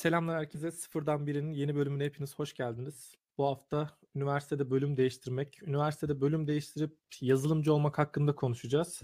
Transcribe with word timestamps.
Selamlar 0.00 0.38
herkese. 0.38 0.70
Sıfırdan 0.70 1.26
birinin 1.26 1.52
yeni 1.52 1.74
bölümüne 1.76 2.04
hepiniz 2.04 2.38
hoş 2.38 2.54
geldiniz. 2.54 3.14
Bu 3.38 3.46
hafta 3.46 3.90
üniversitede 4.14 4.70
bölüm 4.70 4.96
değiştirmek, 4.96 5.62
üniversitede 5.62 6.20
bölüm 6.20 6.46
değiştirip 6.46 6.96
yazılımcı 7.20 7.74
olmak 7.74 7.98
hakkında 7.98 8.34
konuşacağız. 8.34 9.02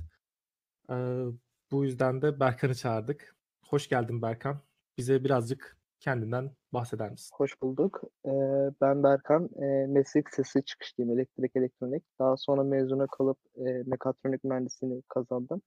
Ee, 0.91 1.25
bu 1.71 1.85
yüzden 1.85 2.23
de 2.23 2.41
Berkan'ı 2.41 2.75
çağırdık. 2.75 3.37
Hoş 3.63 3.89
geldin 3.89 4.23
Berkan. 4.23 4.61
Bize 4.99 5.25
birazcık 5.25 5.79
kendinden 6.01 6.51
bahseder 6.73 7.11
misin? 7.11 7.31
Hoş 7.37 7.63
bulduk. 7.63 8.01
Ee, 8.27 8.31
ben 8.81 9.03
Berkan. 9.03 9.51
Ee, 9.63 9.87
meslek 9.87 10.35
sesi 10.35 10.65
çıkışlıyım 10.65 11.19
elektrik 11.19 11.57
elektronik. 11.57 12.05
Daha 12.19 12.37
sonra 12.37 12.63
mezuna 12.63 13.07
kalıp 13.07 13.39
e, 13.57 13.63
mekatronik 13.63 14.45
mühendisliğini 14.45 15.03
kazandım. 15.09 15.63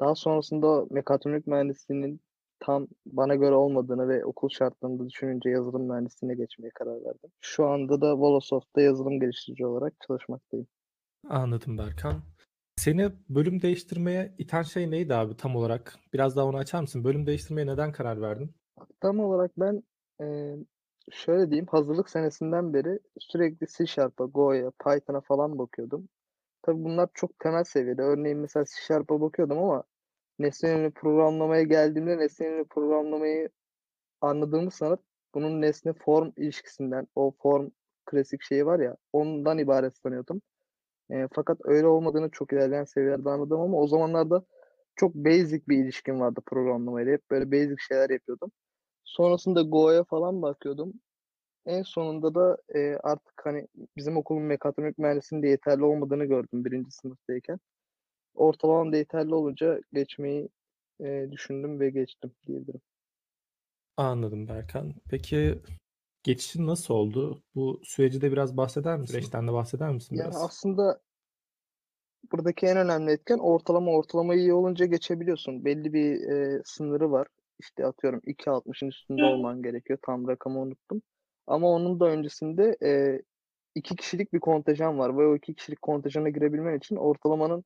Daha 0.00 0.14
sonrasında 0.14 0.86
mekatronik 0.90 1.46
mühendisliğinin 1.46 2.20
tam 2.60 2.86
bana 3.06 3.34
göre 3.34 3.54
olmadığını 3.54 4.08
ve 4.08 4.24
okul 4.24 4.48
şartlarında 4.48 5.08
düşününce 5.08 5.50
yazılım 5.50 5.82
mühendisliğine 5.82 6.34
geçmeye 6.34 6.70
karar 6.70 7.04
verdim. 7.04 7.30
Şu 7.40 7.66
anda 7.66 8.00
da 8.00 8.18
Volosoft'ta 8.18 8.80
yazılım 8.80 9.20
geliştirici 9.20 9.66
olarak 9.66 9.92
çalışmaktayım. 10.06 10.66
Anladım 11.28 11.78
Berkan. 11.78 12.22
Seni 12.76 13.10
bölüm 13.28 13.62
değiştirmeye 13.62 14.34
iten 14.38 14.62
şey 14.62 14.90
neydi 14.90 15.14
abi 15.14 15.36
tam 15.36 15.56
olarak? 15.56 15.98
Biraz 16.12 16.36
daha 16.36 16.46
onu 16.46 16.56
açar 16.56 16.80
mısın? 16.80 17.04
Bölüm 17.04 17.26
değiştirmeye 17.26 17.66
neden 17.66 17.92
karar 17.92 18.20
verdin? 18.20 18.50
Tam 19.00 19.20
olarak 19.20 19.50
ben 19.56 19.82
e, 20.20 20.56
şöyle 21.10 21.50
diyeyim 21.50 21.66
hazırlık 21.66 22.10
senesinden 22.10 22.74
beri 22.74 22.98
sürekli 23.18 23.66
C 23.78 23.86
Sharp'a, 23.86 24.24
Go'ya, 24.24 24.70
Python'a 24.70 25.20
falan 25.20 25.58
bakıyordum. 25.58 26.08
Tabii 26.62 26.84
bunlar 26.84 27.08
çok 27.14 27.38
temel 27.38 27.64
seviyede. 27.64 28.02
Örneğin 28.02 28.38
mesela 28.38 28.64
C 28.64 28.70
Sharp'a 28.86 29.20
bakıyordum 29.20 29.58
ama 29.58 29.82
nesne 30.38 30.90
programlamaya 30.90 31.62
geldiğimde 31.62 32.18
nesne 32.18 32.64
programlamayı 32.70 33.50
anladığımı 34.20 34.70
sanıp 34.70 35.00
bunun 35.34 35.62
nesne 35.62 35.92
form 35.92 36.32
ilişkisinden 36.36 37.06
o 37.14 37.34
form 37.42 37.70
klasik 38.06 38.42
şeyi 38.42 38.66
var 38.66 38.80
ya 38.80 38.96
ondan 39.12 39.58
ibaret 39.58 39.96
sanıyordum. 39.98 40.42
E, 41.10 41.28
fakat 41.32 41.58
öyle 41.64 41.86
olmadığını 41.86 42.30
çok 42.30 42.52
ilerleyen 42.52 42.84
seviyelerde 42.84 43.30
anladım 43.30 43.60
ama 43.60 43.78
o 43.78 43.88
zamanlarda 43.88 44.44
çok 44.96 45.14
basic 45.14 45.62
bir 45.68 45.78
ilişkim 45.78 46.20
vardı 46.20 46.40
programlamayla. 46.46 47.12
Hep 47.12 47.30
böyle 47.30 47.52
basic 47.52 47.76
şeyler 47.88 48.10
yapıyordum. 48.10 48.52
Sonrasında 49.04 49.62
Go'ya 49.62 50.04
falan 50.04 50.42
bakıyordum. 50.42 50.92
En 51.66 51.82
sonunda 51.82 52.34
da 52.34 52.58
e, 52.74 52.96
artık 53.02 53.34
hani 53.44 53.68
bizim 53.96 54.16
okulun 54.16 54.42
mekatronik 54.42 54.98
mühendisliğinde 54.98 55.48
yeterli 55.48 55.84
olmadığını 55.84 56.24
gördüm 56.24 56.64
birinci 56.64 56.90
sınıftayken. 56.90 57.58
Ortalamam 58.38 58.92
da 58.92 58.96
yeterli 58.96 59.34
olunca 59.34 59.80
geçmeyi 59.92 60.48
e, 61.00 61.28
düşündüm 61.30 61.80
ve 61.80 61.90
geçtim 61.90 62.32
diyebilirim. 62.46 62.80
Anladım 63.96 64.48
Berkan. 64.48 64.94
Peki 65.10 65.58
geçişin 66.22 66.66
nasıl 66.66 66.94
oldu? 66.94 67.42
Bu 67.54 67.80
süreci 67.84 68.20
de 68.20 68.32
biraz 68.32 68.56
bahseder 68.56 68.98
misin? 68.98 69.12
Süreçten 69.12 69.48
de 69.48 69.52
bahseder 69.52 69.90
misin 69.90 70.16
Yani 70.16 70.30
biraz? 70.30 70.42
aslında 70.42 71.00
buradaki 72.32 72.66
en 72.66 72.76
önemli 72.76 73.10
etken 73.12 73.38
ortalama 73.38 73.90
ortalama 73.90 74.34
iyi 74.34 74.52
olunca 74.52 74.86
geçebiliyorsun. 74.86 75.64
Belli 75.64 75.92
bir 75.92 76.30
e, 76.30 76.62
sınırı 76.64 77.10
var. 77.10 77.28
İşte 77.60 77.86
atıyorum 77.86 78.20
2.60'ın 78.26 78.88
üstünde 78.88 79.24
olman 79.24 79.62
gerekiyor. 79.62 79.98
Tam 80.02 80.28
rakamı 80.28 80.60
unuttum. 80.60 81.02
Ama 81.46 81.68
onun 81.68 82.00
da 82.00 82.06
öncesinde 82.06 82.76
e, 82.82 83.22
iki 83.74 83.96
kişilik 83.96 84.32
bir 84.32 84.40
kontenjan 84.40 84.98
var 84.98 85.18
ve 85.18 85.26
o 85.26 85.36
iki 85.36 85.54
kişilik 85.54 85.82
kontenjana 85.82 86.28
girebilmen 86.28 86.78
için 86.78 86.96
ortalamanın 86.96 87.64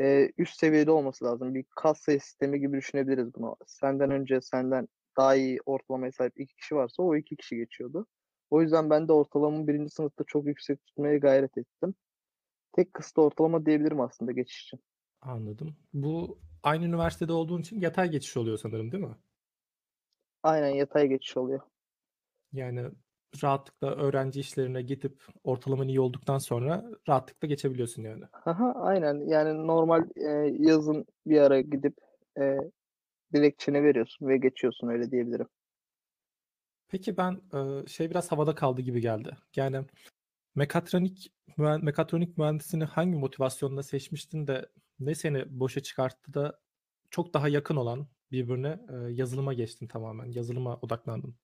e, 0.00 0.32
üst 0.38 0.58
seviyede 0.60 0.90
olması 0.90 1.24
lazım. 1.24 1.54
Bir 1.54 1.64
kas 1.76 2.00
sayı 2.00 2.20
sistemi 2.20 2.60
gibi 2.60 2.76
düşünebiliriz 2.76 3.34
bunu. 3.34 3.56
Senden 3.66 4.10
önce 4.10 4.40
senden 4.40 4.88
daha 5.16 5.34
iyi 5.34 5.58
ortalamaya 5.66 6.12
sahip 6.12 6.40
iki 6.40 6.56
kişi 6.56 6.76
varsa 6.76 7.02
o 7.02 7.16
iki 7.16 7.36
kişi 7.36 7.56
geçiyordu. 7.56 8.06
O 8.50 8.62
yüzden 8.62 8.90
ben 8.90 9.08
de 9.08 9.12
ortalamamı 9.12 9.66
birinci 9.66 9.90
sınıfta 9.90 10.24
çok 10.24 10.46
yüksek 10.46 10.86
tutmaya 10.86 11.18
gayret 11.18 11.58
ettim. 11.58 11.94
Tek 12.72 12.94
kısıtlı 12.94 13.22
ortalama 13.22 13.66
diyebilirim 13.66 14.00
aslında 14.00 14.32
geçiş 14.32 14.62
için. 14.62 14.80
Anladım. 15.20 15.76
Bu 15.92 16.38
aynı 16.62 16.84
üniversitede 16.84 17.32
olduğun 17.32 17.60
için 17.60 17.80
yatay 17.80 18.10
geçiş 18.10 18.36
oluyor 18.36 18.58
sanırım 18.58 18.92
değil 18.92 19.04
mi? 19.04 19.16
Aynen 20.42 20.68
yatay 20.68 21.08
geçiş 21.08 21.36
oluyor. 21.36 21.60
Yani 22.52 22.90
rahatlıkla 23.42 23.94
öğrenci 23.94 24.40
işlerine 24.40 24.82
gidip 24.82 25.24
ortalaman 25.44 25.88
iyi 25.88 26.00
olduktan 26.00 26.38
sonra 26.38 26.84
rahatlıkla 27.08 27.48
geçebiliyorsun 27.48 28.02
yani. 28.02 28.24
Aha, 28.44 28.72
aynen 28.72 29.28
yani 29.28 29.66
normal 29.66 30.04
e, 30.16 30.56
yazın 30.58 31.06
bir 31.26 31.40
ara 31.40 31.60
gidip 31.60 31.96
e, 32.38 32.56
dilekçeni 33.34 33.82
veriyorsun 33.82 34.28
ve 34.28 34.36
geçiyorsun 34.36 34.88
öyle 34.88 35.10
diyebilirim. 35.10 35.48
Peki 36.88 37.16
ben 37.16 37.40
e, 37.54 37.86
şey 37.86 38.10
biraz 38.10 38.32
havada 38.32 38.54
kaldı 38.54 38.80
gibi 38.82 39.00
geldi. 39.00 39.36
Yani 39.56 39.84
mekatronik 40.54 41.32
mühen- 41.58 41.84
mekatronik 41.84 42.38
mühendisliğini 42.38 42.84
hangi 42.84 43.16
motivasyonla 43.16 43.82
seçmiştin 43.82 44.46
de 44.46 44.66
ne 45.00 45.14
seni 45.14 45.60
boşa 45.60 45.80
çıkarttı 45.80 46.34
da 46.34 46.60
çok 47.10 47.34
daha 47.34 47.48
yakın 47.48 47.76
olan 47.76 48.06
birbirine 48.32 48.80
e, 48.92 49.12
yazılıma 49.12 49.54
geçtin 49.54 49.86
tamamen. 49.86 50.26
Yazılıma 50.26 50.76
odaklandın. 50.76 51.34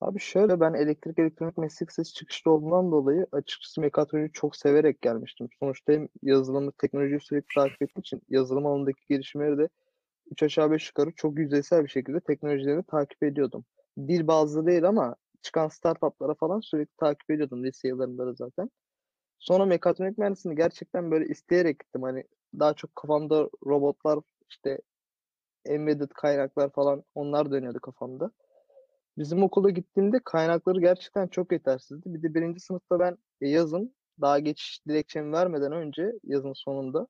Abi 0.00 0.20
şöyle 0.20 0.60
ben 0.60 0.74
elektrik 0.74 1.18
elektronik 1.18 1.58
meslek 1.58 1.90
lisesi 1.90 2.12
çıkışlı 2.14 2.50
olduğundan 2.50 2.92
dolayı 2.92 3.26
açıkçası 3.32 3.80
mekatroniği 3.80 4.32
çok 4.32 4.56
severek 4.56 5.02
gelmiştim. 5.02 5.48
Sonuçta 5.60 5.92
hem 5.92 6.08
yazılımı, 6.22 6.72
teknolojiyi 6.72 7.20
sürekli 7.20 7.54
takip 7.54 7.82
ettiğim 7.82 8.00
için 8.00 8.22
yazılım 8.28 8.66
alanındaki 8.66 9.00
gelişmeleri 9.08 9.58
de 9.58 9.68
3 10.30 10.42
aşağı 10.42 10.70
5 10.70 10.88
yukarı 10.88 11.12
çok 11.16 11.38
yüzeysel 11.38 11.84
bir 11.84 11.88
şekilde 11.88 12.20
teknolojilerini 12.20 12.82
takip 12.82 13.22
ediyordum. 13.22 13.64
Dil 13.98 14.26
bazlı 14.26 14.66
değil 14.66 14.84
ama 14.84 15.16
çıkan 15.42 15.68
startuplara 15.68 16.34
falan 16.34 16.60
sürekli 16.60 16.96
takip 16.96 17.30
ediyordum 17.30 17.64
lise 17.64 17.88
yıllarında 17.88 18.26
da 18.26 18.34
zaten. 18.34 18.70
Sonra 19.38 19.64
mekatronik 19.66 20.18
mühendisliğini 20.18 20.56
gerçekten 20.56 21.10
böyle 21.10 21.26
isteyerek 21.26 21.80
gittim. 21.80 22.02
Hani 22.02 22.24
daha 22.58 22.74
çok 22.74 22.96
kafamda 22.96 23.50
robotlar 23.66 24.18
işte 24.50 24.78
embedded 25.64 26.10
kaynaklar 26.10 26.70
falan 26.70 27.04
onlar 27.14 27.52
dönüyordu 27.52 27.80
kafamda. 27.80 28.30
Bizim 29.18 29.42
okula 29.42 29.70
gittiğimde 29.70 30.20
kaynakları 30.24 30.80
gerçekten 30.80 31.28
çok 31.28 31.52
yetersizdi. 31.52 32.14
Bir 32.14 32.22
de 32.22 32.34
birinci 32.34 32.60
sınıfta 32.60 33.00
ben 33.00 33.18
e, 33.40 33.48
yazın 33.48 33.94
daha 34.20 34.38
geçiş 34.38 34.86
dilekçemi 34.88 35.32
vermeden 35.32 35.72
önce 35.72 36.12
yazın 36.24 36.52
sonunda 36.52 37.06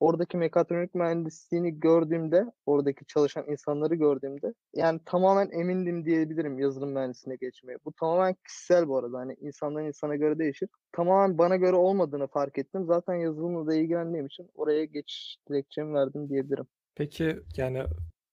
oradaki 0.00 0.36
mekatronik 0.36 0.94
mühendisliğini 0.94 1.80
gördüğümde, 1.80 2.52
oradaki 2.66 3.06
çalışan 3.06 3.44
insanları 3.48 3.94
gördüğümde 3.94 4.54
yani 4.74 5.00
tamamen 5.06 5.50
emindim 5.50 6.04
diyebilirim 6.04 6.58
yazılım 6.58 6.90
mühendisliğine 6.90 7.36
geçmeye. 7.36 7.78
Bu 7.84 7.92
tamamen 7.92 8.36
kişisel 8.46 8.88
bu 8.88 8.98
arada. 8.98 9.18
Hani 9.18 9.36
insandan 9.40 9.84
insana 9.84 10.16
göre 10.16 10.38
değişir. 10.38 10.68
Tamamen 10.92 11.38
bana 11.38 11.56
göre 11.56 11.76
olmadığını 11.76 12.26
fark 12.26 12.58
ettim. 12.58 12.84
Zaten 12.86 13.14
yazılımla 13.14 13.66
da 13.66 13.74
ilgilendiğim 13.74 14.26
için 14.26 14.50
oraya 14.54 14.84
geçiş 14.84 15.36
dilekçemi 15.48 15.94
verdim 15.94 16.28
diyebilirim. 16.28 16.66
Peki 16.94 17.38
yani 17.56 17.82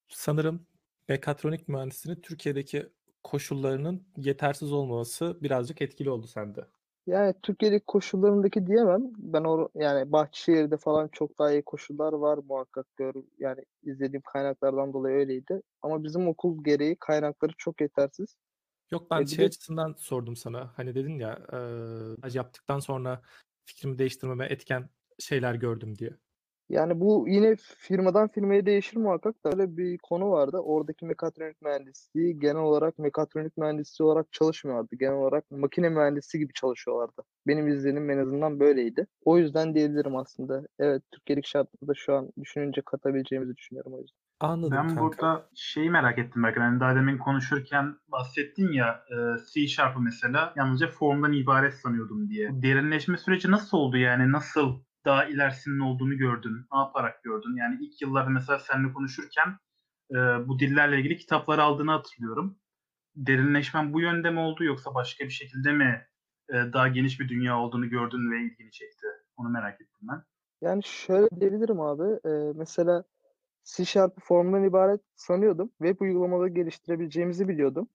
sanırım 0.08 0.68
mekatronik 1.08 1.68
mühendisliğinin 1.68 2.22
Türkiye'deki 2.22 2.90
koşullarının 3.24 4.04
yetersiz 4.18 4.72
olması 4.72 5.38
birazcık 5.42 5.82
etkili 5.82 6.10
oldu 6.10 6.28
sende. 6.28 6.66
Yani 7.08 7.34
Türkiye'deki 7.44 7.86
koşullarındaki 7.86 8.68
diyemem. 8.68 9.02
Ben 9.18 9.44
o 9.44 9.70
yani 9.76 10.12
Bahçeşehir'de 10.12 10.78
falan 10.78 11.08
çok 11.08 11.40
daha 11.40 11.52
iyi 11.52 11.62
koşullar 11.62 12.14
var 12.14 12.40
muhakkak 12.50 12.96
gör. 12.98 13.14
Yani 13.40 13.62
izlediğim 13.84 14.22
kaynaklardan 14.22 14.94
dolayı 14.94 15.16
öyleydi. 15.16 15.62
Ama 15.82 16.04
bizim 16.04 16.28
okul 16.28 16.64
gereği 16.64 16.96
kaynakları 17.00 17.52
çok 17.58 17.82
yetersiz. 17.82 18.38
Yok 18.92 19.12
ben 19.12 19.22
E 19.22 19.26
şey 19.26 19.40
de 19.40 19.48
açısından 19.48 19.96
sordum 19.98 20.36
sana. 20.36 20.72
Hani 20.76 20.96
dedin 20.96 21.20
ya 21.20 21.40
staj 22.18 22.36
yaptıktan 22.36 22.80
sonra 22.80 23.22
fikrimi 23.66 24.00
değiştirmeme 24.00 24.46
etken 24.46 24.90
şeyler 25.20 25.56
gördüm 25.56 25.98
diye. 25.98 26.18
Yani 26.69 27.00
bu 27.00 27.25
yine 27.27 27.56
firmadan 27.77 28.27
firmaya 28.27 28.65
değişir 28.65 28.98
muhakkak 28.98 29.36
da 29.45 29.50
öyle 29.50 29.77
bir 29.77 29.98
konu 29.98 30.30
vardı. 30.31 30.57
Oradaki 30.57 31.06
mekatronik 31.06 31.62
mühendisliği 31.62 32.39
genel 32.39 32.62
olarak 32.62 33.00
mekatronik 33.00 33.57
mühendisliği 33.57 34.07
olarak 34.10 34.31
çalışmıyorlardı. 34.31 34.95
Genel 34.95 35.13
olarak 35.13 35.51
makine 35.51 35.89
mühendisi 35.89 36.39
gibi 36.39 36.54
çalışıyorlardı. 36.54 37.21
Benim 37.48 37.68
izlenim 37.68 38.10
en 38.10 38.18
azından 38.18 38.60
böyleydi. 38.60 39.07
O 39.25 39.38
yüzden 39.38 39.75
diyebilirim 39.75 40.15
aslında. 40.15 40.63
Evet 40.80 41.04
Türkiye'lik 41.12 41.45
şartlarda 41.45 41.94
şu 41.95 42.13
an 42.15 42.30
düşününce 42.42 42.81
katabileceğimizi 42.81 43.56
düşünüyorum 43.56 43.94
o 43.94 43.98
yüzden. 44.01 44.18
Anladım 44.39 44.77
Ben 44.77 44.88
kanka. 44.88 45.01
burada 45.01 45.50
şeyi 45.56 45.89
merak 45.89 46.19
ettim 46.19 46.44
belki. 46.44 46.60
Yani 46.60 46.80
daha 46.80 46.95
demin 46.95 47.18
konuşurken 47.18 47.95
bahsettin 48.07 48.71
ya 48.71 49.04
e, 49.12 49.15
C 49.54 49.68
Sharp'ı 49.68 50.00
mesela 50.00 50.54
yalnızca 50.56 50.88
formdan 50.88 51.33
ibaret 51.33 51.74
sanıyordum 51.74 52.30
diye. 52.30 52.50
Derinleşme 52.54 53.18
süreci 53.18 53.51
nasıl 53.51 53.77
oldu 53.77 53.98
yani? 53.98 54.31
Nasıl 54.31 54.80
daha 55.06 55.26
ilerisinin 55.26 55.80
olduğunu 55.80 56.18
gördün? 56.18 56.56
Ne 56.74 56.80
yaparak 56.80 57.24
gördün? 57.24 57.56
Yani 57.56 57.78
ilk 57.82 58.02
yıllarda 58.02 58.30
mesela 58.30 58.60
seninle 58.60 58.94
konuşurken 58.94 59.58
e, 60.12 60.18
bu 60.48 60.60
dillerle 60.60 61.00
ilgili 61.00 61.18
kitapları 61.18 61.64
aldığını 61.64 61.92
hatırlıyorum. 61.92 62.60
Derinleşmen 63.16 63.94
bu 63.94 64.02
yönde 64.02 64.30
mi 64.30 64.40
oldu 64.40 64.64
yoksa 64.64 64.96
başka 64.96 65.26
bir 65.26 65.30
şekilde 65.30 65.72
mi 65.72 66.08
e, 66.50 66.54
daha 66.54 66.88
geniş 66.88 67.20
bir 67.20 67.30
dünya 67.30 67.60
olduğunu 67.60 67.90
gördün 67.90 68.32
ve 68.32 68.42
ilgini 68.42 68.72
çekti? 68.72 69.08
Onu 69.38 69.50
merak 69.50 69.82
ettim 69.82 70.02
ben. 70.02 70.24
Yani 70.62 70.84
şöyle 70.84 71.30
diyebilirim 71.40 71.80
abi. 71.82 72.04
e, 72.04 72.54
mesela 72.56 73.04
C 73.64 73.86
Sharp'ı 73.86 74.22
formdan 74.22 74.64
ibaret 74.64 75.02
sanıyordum. 75.16 75.70
Web 75.78 76.02
uygulamaları 76.02 76.50
geliştirebileceğimizi 76.50 77.48
biliyordum. 77.48 77.88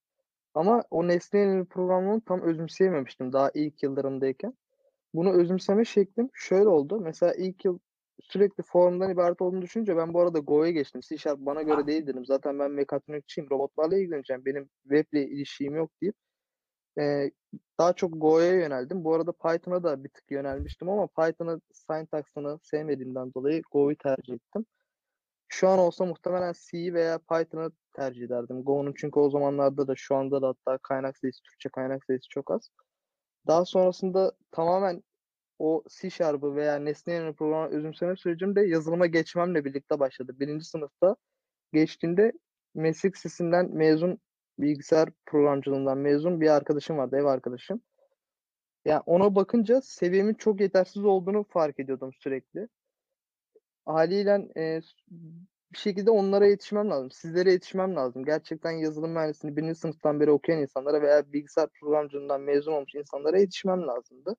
Ama 0.54 0.82
o 0.90 1.08
nesne 1.08 1.40
yönelim 1.40 1.66
programını 1.66 2.20
tam 2.20 2.42
özümseyememiştim 2.42 3.32
daha 3.32 3.50
ilk 3.54 3.82
yıllarımdayken. 3.82 4.54
Bunu 5.14 5.32
özümseme 5.32 5.84
şeklim 5.84 6.30
şöyle 6.34 6.68
oldu. 6.68 7.00
Mesela 7.00 7.34
ilk 7.34 7.64
yıl 7.64 7.78
sürekli 8.20 8.62
formdan 8.62 9.10
ibaret 9.10 9.42
olduğunu 9.42 9.62
düşününce 9.62 9.96
ben 9.96 10.14
bu 10.14 10.20
arada 10.20 10.38
Go'ya 10.38 10.70
geçtim. 10.70 11.00
C 11.00 11.18
Sharp 11.18 11.38
bana 11.40 11.62
göre 11.62 11.86
değil 11.86 12.06
dedim. 12.06 12.26
Zaten 12.26 12.58
ben 12.58 12.70
mekatronikçiyim. 12.70 13.50
Robotlarla 13.50 13.98
ilgileneceğim. 13.98 14.44
Benim 14.44 14.70
weble 14.82 15.26
ilişkim 15.26 15.76
yok 15.76 15.90
deyip 16.02 16.14
e, 17.00 17.30
daha 17.78 17.92
çok 17.92 18.20
Go'ya 18.20 18.52
yöneldim. 18.54 19.04
Bu 19.04 19.14
arada 19.14 19.32
Python'a 19.32 19.82
da 19.82 20.04
bir 20.04 20.08
tık 20.08 20.30
yönelmiştim 20.30 20.88
ama 20.88 21.06
Python'ın 21.06 21.62
syntax'ını 21.72 22.58
sevmediğimden 22.62 23.34
dolayı 23.34 23.62
Go'yu 23.70 23.96
tercih 23.98 24.34
ettim. 24.34 24.66
Şu 25.48 25.68
an 25.68 25.78
olsa 25.78 26.04
muhtemelen 26.04 26.54
C'yi 26.70 26.94
veya 26.94 27.18
Python'ı 27.18 27.70
tercih 27.96 28.22
ederdim. 28.22 28.62
Go'nun 28.64 28.94
çünkü 28.96 29.20
o 29.20 29.30
zamanlarda 29.30 29.88
da 29.88 29.94
şu 29.96 30.16
anda 30.16 30.42
da 30.42 30.48
hatta 30.48 30.78
kaynak 30.78 31.18
sayısı, 31.18 31.42
Türkçe 31.42 31.68
kaynak 31.68 32.04
sayısı 32.04 32.28
çok 32.28 32.50
az. 32.50 32.70
Daha 33.46 33.64
sonrasında 33.64 34.32
tamamen 34.50 35.02
o 35.58 35.84
C 35.88 36.10
Sharp'ı 36.10 36.56
veya 36.56 36.76
nesne 36.76 37.14
yönelim 37.14 37.34
programı 37.34 37.68
özümseme 37.68 38.16
sürecim 38.16 38.56
de 38.56 38.60
yazılıma 38.60 39.06
geçmemle 39.06 39.64
birlikte 39.64 39.98
başladı. 39.98 40.36
Birinci 40.40 40.64
sınıfta 40.64 41.16
geçtiğinde 41.72 42.32
meslek 42.74 43.16
lisesinden 43.16 43.70
mezun 43.70 44.18
bilgisayar 44.58 45.08
programcılığından 45.26 45.98
mezun 45.98 46.40
bir 46.40 46.48
arkadaşım 46.48 46.98
vardı, 46.98 47.16
ev 47.16 47.24
arkadaşım. 47.24 47.80
Yani 48.84 49.02
ona 49.06 49.34
bakınca 49.34 49.80
seviyemin 49.80 50.34
çok 50.34 50.60
yetersiz 50.60 51.04
olduğunu 51.04 51.44
fark 51.44 51.80
ediyordum 51.80 52.12
sürekli. 52.12 52.68
Haliyle 53.86 54.48
e, 54.56 54.80
bir 55.72 55.78
şekilde 55.78 56.10
onlara 56.10 56.46
yetişmem 56.46 56.90
lazım. 56.90 57.10
Sizlere 57.10 57.52
yetişmem 57.52 57.96
lazım. 57.96 58.24
Gerçekten 58.24 58.70
yazılım 58.70 59.10
mühendisliğini 59.10 59.56
birinci 59.56 59.74
sınıftan 59.74 60.20
beri 60.20 60.30
okuyan 60.30 60.60
insanlara 60.62 61.02
veya 61.02 61.32
bilgisayar 61.32 61.68
programcılığından 61.80 62.40
mezun 62.40 62.72
olmuş 62.72 62.94
insanlara 62.94 63.38
yetişmem 63.38 63.86
lazımdı. 63.86 64.36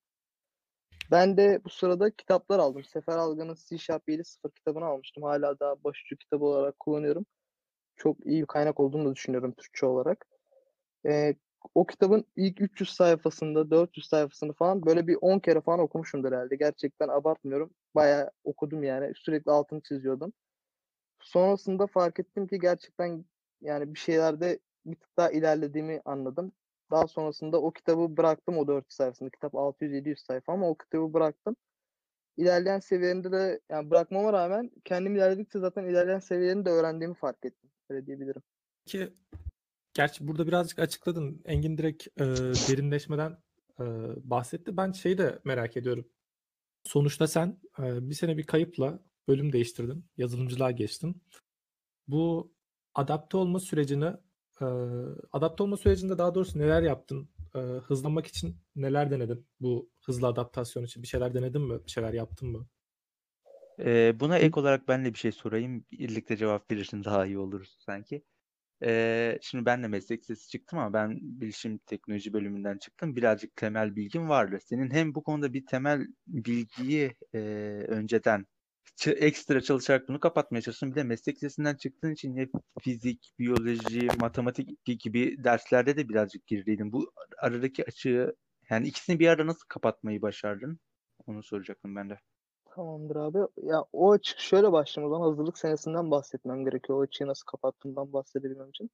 Ben 1.11 1.37
de 1.37 1.61
bu 1.65 1.69
sırada 1.69 2.11
kitaplar 2.11 2.59
aldım. 2.59 2.83
Sefer 2.83 3.17
Algan'ın 3.17 3.57
C 3.69 3.77
Sharp 3.77 4.07
7.0 4.09 4.51
kitabını 4.55 4.85
almıştım. 4.85 5.23
Hala 5.23 5.59
daha 5.59 5.83
başucu 5.83 6.17
kitabı 6.17 6.45
olarak 6.45 6.79
kullanıyorum. 6.79 7.25
Çok 7.95 8.25
iyi 8.25 8.41
bir 8.41 8.47
kaynak 8.47 8.79
olduğunu 8.79 9.09
da 9.09 9.15
düşünüyorum 9.15 9.53
Türkçe 9.57 9.85
olarak. 9.85 10.25
Ee, 11.05 11.35
o 11.75 11.85
kitabın 11.85 12.25
ilk 12.35 12.61
300 12.61 12.89
sayfasında, 12.89 13.71
400 13.71 14.07
sayfasını 14.07 14.53
falan 14.53 14.85
böyle 14.85 15.07
bir 15.07 15.17
10 15.21 15.39
kere 15.39 15.61
falan 15.61 15.79
okumuşumdur 15.79 16.31
herhalde. 16.31 16.55
Gerçekten 16.55 17.07
abartmıyorum. 17.07 17.73
Bayağı 17.95 18.31
okudum 18.43 18.83
yani. 18.83 19.13
Sürekli 19.15 19.51
altını 19.51 19.81
çiziyordum. 19.81 20.33
Sonrasında 21.21 21.87
fark 21.87 22.19
ettim 22.19 22.47
ki 22.47 22.59
gerçekten 22.59 23.25
yani 23.61 23.93
bir 23.93 23.99
şeylerde 23.99 24.59
bir 24.85 24.95
tık 24.95 25.17
daha 25.17 25.31
ilerlediğimi 25.31 26.01
anladım. 26.05 26.51
Daha 26.91 27.07
sonrasında 27.07 27.61
o 27.61 27.71
kitabı 27.71 28.17
bıraktım 28.17 28.57
o 28.57 28.67
400 28.67 28.95
sayfasında. 28.95 29.29
Kitap 29.29 29.53
600-700 29.53 30.15
sayfa 30.25 30.53
ama 30.53 30.69
o 30.69 30.77
kitabı 30.77 31.13
bıraktım. 31.13 31.55
İlerleyen 32.37 32.79
seviyelerinde 32.79 33.31
de 33.31 33.59
yani 33.69 33.89
bırakmama 33.89 34.33
rağmen 34.33 34.71
kendim 34.85 35.15
ilerledikçe 35.15 35.59
zaten 35.59 35.83
ilerleyen 35.83 36.19
seviyelerini 36.19 36.65
de 36.65 36.69
öğrendiğimi 36.69 37.15
fark 37.15 37.45
ettim. 37.45 37.69
Öyle 37.89 38.05
diyebilirim. 38.05 38.41
Ki 38.85 39.13
gerçi 39.93 40.27
burada 40.27 40.47
birazcık 40.47 40.79
açıkladın. 40.79 41.41
Engin 41.45 41.77
direkt 41.77 42.07
e, 42.07 42.25
derinleşmeden 42.69 43.37
e, 43.79 43.85
bahsetti. 44.23 44.77
Ben 44.77 44.91
şeyi 44.91 45.17
de 45.17 45.39
merak 45.43 45.77
ediyorum. 45.77 46.07
Sonuçta 46.83 47.27
sen 47.27 47.57
e, 47.79 48.09
bir 48.09 48.15
sene 48.15 48.37
bir 48.37 48.43
kayıpla 48.43 48.99
bölüm 49.29 49.53
değiştirdin. 49.53 50.05
Yazılımcılığa 50.17 50.71
geçtin. 50.71 51.23
Bu 52.07 52.53
adapte 52.95 53.37
olma 53.37 53.59
sürecini 53.59 54.13
e, 54.61 54.65
adapte 55.31 55.63
olma 55.63 55.77
sürecinde 55.77 56.17
daha 56.17 56.35
doğrusu 56.35 56.59
neler 56.59 56.81
yaptın? 56.81 57.29
E, 57.55 57.59
hızlanmak 57.59 58.27
için 58.27 58.57
neler 58.75 59.11
denedin? 59.11 59.47
Bu 59.59 59.89
hızlı 60.05 60.27
adaptasyon 60.27 60.83
için 60.83 61.03
bir 61.03 61.07
şeyler 61.07 61.33
denedin 61.33 61.61
mi? 61.61 61.85
Bir 61.85 61.91
şeyler 61.91 62.13
yaptın 62.13 62.49
mı? 62.49 62.67
Ee, 63.79 64.19
buna 64.19 64.37
ek 64.37 64.59
olarak 64.59 64.87
ben 64.87 65.05
de 65.05 65.13
bir 65.13 65.19
şey 65.19 65.31
sorayım. 65.31 65.85
Birlikte 65.91 66.37
cevap 66.37 66.71
verirsin 66.71 67.03
daha 67.03 67.25
iyi 67.25 67.39
oluruz 67.39 67.77
sanki. 67.79 68.23
Ee, 68.83 69.39
şimdi 69.41 69.65
ben 69.65 69.83
de 69.83 69.87
meslek 69.87 70.21
lisesi 70.21 70.49
çıktım 70.49 70.79
ama 70.79 70.93
ben 70.93 71.19
bilişim 71.21 71.77
teknoloji 71.77 72.33
bölümünden 72.33 72.77
çıktım. 72.77 73.15
Birazcık 73.15 73.55
temel 73.55 73.95
bilgim 73.95 74.29
vardı. 74.29 74.59
Senin 74.65 74.91
hem 74.91 75.15
bu 75.15 75.23
konuda 75.23 75.53
bir 75.53 75.65
temel 75.65 76.07
bilgiyi 76.27 77.15
e, 77.33 77.39
önceden 77.87 78.45
ekstra 79.07 79.61
çalışarak 79.61 80.07
bunu 80.09 80.19
kapatmaya 80.19 80.61
çalıştın. 80.61 80.91
Bir 80.91 80.95
de 80.95 81.03
meslek 81.03 81.35
lisesinden 81.35 81.75
çıktığın 81.75 82.11
için 82.11 82.37
hep 82.37 82.51
fizik, 82.81 83.33
biyoloji, 83.39 84.07
matematik 84.19 84.85
gibi 84.85 85.43
derslerde 85.43 85.97
de 85.97 86.09
birazcık 86.09 86.47
gerideydin. 86.47 86.91
Bu 86.91 87.11
aradaki 87.37 87.85
açığı 87.85 88.35
yani 88.69 88.87
ikisini 88.87 89.19
bir 89.19 89.27
arada 89.27 89.47
nasıl 89.47 89.65
kapatmayı 89.67 90.21
başardın? 90.21 90.79
Onu 91.27 91.43
soracaktım 91.43 91.95
ben 91.95 92.09
de. 92.09 92.19
Tamamdır 92.65 93.15
abi. 93.15 93.37
Ya 93.57 93.83
o 93.93 94.11
açık 94.11 94.39
şöyle 94.39 94.71
başlayayım 94.71 95.13
o 95.13 95.15
zaman 95.15 95.29
hazırlık 95.29 95.57
senesinden 95.57 96.11
bahsetmem 96.11 96.65
gerekiyor. 96.65 96.99
O 96.99 97.01
açığı 97.01 97.27
nasıl 97.27 97.45
kapattığımdan 97.45 98.13
bahsedebilmem 98.13 98.69
için. 98.69 98.91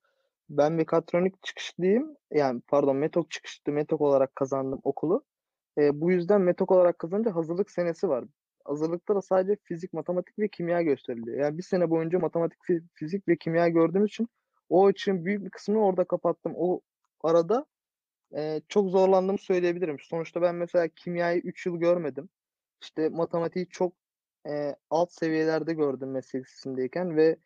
Ben 0.50 0.74
mekatronik 0.74 1.44
çıkışlıyım. 1.44 2.18
Yani 2.32 2.62
pardon 2.68 2.96
metok 2.96 3.32
çıkışlı 3.32 3.72
metok 3.72 4.02
olarak 4.02 4.36
kazandım 4.36 4.80
okulu. 4.84 5.24
E, 5.78 6.02
bu 6.02 6.12
yüzden 6.12 6.42
metok 6.42 6.72
olarak 6.72 7.00
kazanınca 7.00 7.36
hazırlık 7.36 7.72
senesi 7.72 8.10
var. 8.10 8.26
Hazırlıkta 8.66 9.16
da 9.16 9.22
sadece 9.22 9.58
fizik, 9.64 9.94
matematik 9.94 10.40
ve 10.40 10.48
kimya 10.48 10.82
gösteriliyor. 10.82 11.38
Yani 11.38 11.58
bir 11.58 11.64
sene 11.64 11.90
boyunca 11.90 12.20
matematik, 12.20 12.60
fi- 12.60 12.84
fizik 12.94 13.28
ve 13.28 13.38
kimya 13.38 13.68
gördüğüm 13.68 14.06
için 14.06 14.28
o 14.70 14.86
açığın 14.86 15.26
büyük 15.26 15.46
bir 15.46 15.50
kısmını 15.50 15.86
orada 15.86 16.04
kapattım. 16.04 16.54
O 16.56 16.82
arada 17.24 17.66
e, 18.36 18.62
çok 18.70 18.90
zorlandığımı 18.90 19.38
söyleyebilirim. 19.38 19.98
Sonuçta 20.00 20.42
ben 20.42 20.56
mesela 20.56 20.88
kimyayı 20.88 21.42
3 21.42 21.66
yıl 21.66 21.78
görmedim. 21.78 22.30
İşte 22.82 23.10
matematiği 23.10 23.68
çok 23.70 23.94
e, 24.48 24.76
alt 24.90 25.12
seviyelerde 25.12 25.74
gördüm 25.74 26.12
meslek 26.12 26.46
ve 26.96 27.38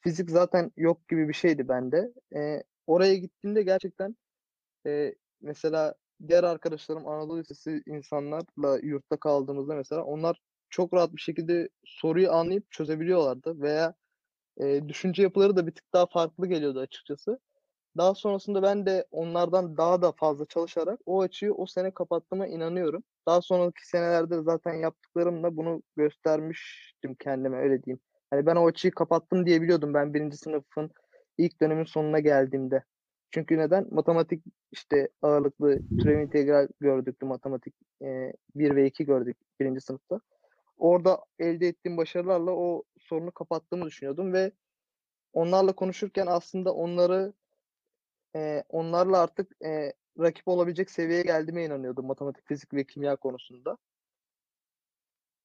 fizik 0.00 0.30
zaten 0.30 0.72
yok 0.76 1.08
gibi 1.08 1.28
bir 1.28 1.34
şeydi 1.34 1.68
bende. 1.68 2.12
E, 2.34 2.62
oraya 2.86 3.14
gittiğimde 3.14 3.62
gerçekten 3.62 4.16
e, 4.86 5.14
mesela 5.40 5.94
diğer 6.28 6.44
arkadaşlarım 6.44 7.08
Anadolu 7.08 7.38
Lisesi 7.38 7.82
insanlarla 7.86 8.78
yurtta 8.82 9.16
kaldığımızda 9.16 9.74
mesela 9.74 10.02
onlar 10.02 10.40
çok 10.72 10.94
rahat 10.94 11.16
bir 11.16 11.20
şekilde 11.20 11.68
soruyu 11.84 12.32
anlayıp 12.32 12.70
çözebiliyorlardı 12.70 13.60
veya 13.60 13.94
e, 14.60 14.88
düşünce 14.88 15.22
yapıları 15.22 15.56
da 15.56 15.66
bir 15.66 15.72
tık 15.72 15.92
daha 15.92 16.06
farklı 16.06 16.46
geliyordu 16.46 16.80
açıkçası. 16.80 17.38
Daha 17.96 18.14
sonrasında 18.14 18.62
ben 18.62 18.86
de 18.86 19.06
onlardan 19.10 19.76
daha 19.76 20.02
da 20.02 20.12
fazla 20.12 20.44
çalışarak 20.46 21.00
o 21.06 21.22
açığı 21.22 21.54
o 21.54 21.66
sene 21.66 21.90
kapattığıma 21.94 22.46
inanıyorum. 22.46 23.04
Daha 23.26 23.42
sonraki 23.42 23.88
senelerde 23.88 24.42
zaten 24.42 24.74
yaptıklarımla 24.74 25.56
bunu 25.56 25.82
göstermiştim 25.96 27.14
kendime 27.14 27.58
öyle 27.58 27.82
diyeyim. 27.82 28.00
Hani 28.30 28.46
ben 28.46 28.56
o 28.56 28.66
açığı 28.66 28.90
kapattım 28.90 29.46
diye 29.46 29.62
biliyordum 29.62 29.94
ben 29.94 30.14
birinci 30.14 30.36
sınıfın 30.36 30.90
ilk 31.38 31.62
dönemin 31.62 31.84
sonuna 31.84 32.20
geldiğimde. 32.20 32.84
Çünkü 33.30 33.58
neden? 33.58 33.86
Matematik 33.90 34.44
işte 34.72 35.08
ağırlıklı 35.22 35.80
türev 35.98 36.20
integral 36.20 36.68
gördük 36.80 37.22
matematik 37.22 37.74
e, 38.02 38.32
1 38.54 38.76
ve 38.76 38.86
2 38.86 39.06
gördük 39.06 39.36
birinci 39.60 39.80
sınıfta. 39.80 40.20
Orada 40.82 41.24
elde 41.38 41.68
ettiğim 41.68 41.96
başarılarla 41.96 42.50
o 42.50 42.82
sorunu 42.98 43.32
kapattığımı 43.32 43.86
düşünüyordum 43.86 44.32
ve 44.32 44.52
onlarla 45.32 45.72
konuşurken 45.72 46.26
aslında 46.26 46.74
onları 46.74 47.32
e, 48.36 48.64
onlarla 48.68 49.18
artık 49.18 49.64
e, 49.64 49.92
rakip 50.18 50.48
olabilecek 50.48 50.90
seviyeye 50.90 51.22
geldiğime 51.22 51.64
inanıyordum 51.64 52.06
matematik, 52.06 52.46
fizik 52.46 52.74
ve 52.74 52.84
kimya 52.84 53.16
konusunda. 53.16 53.78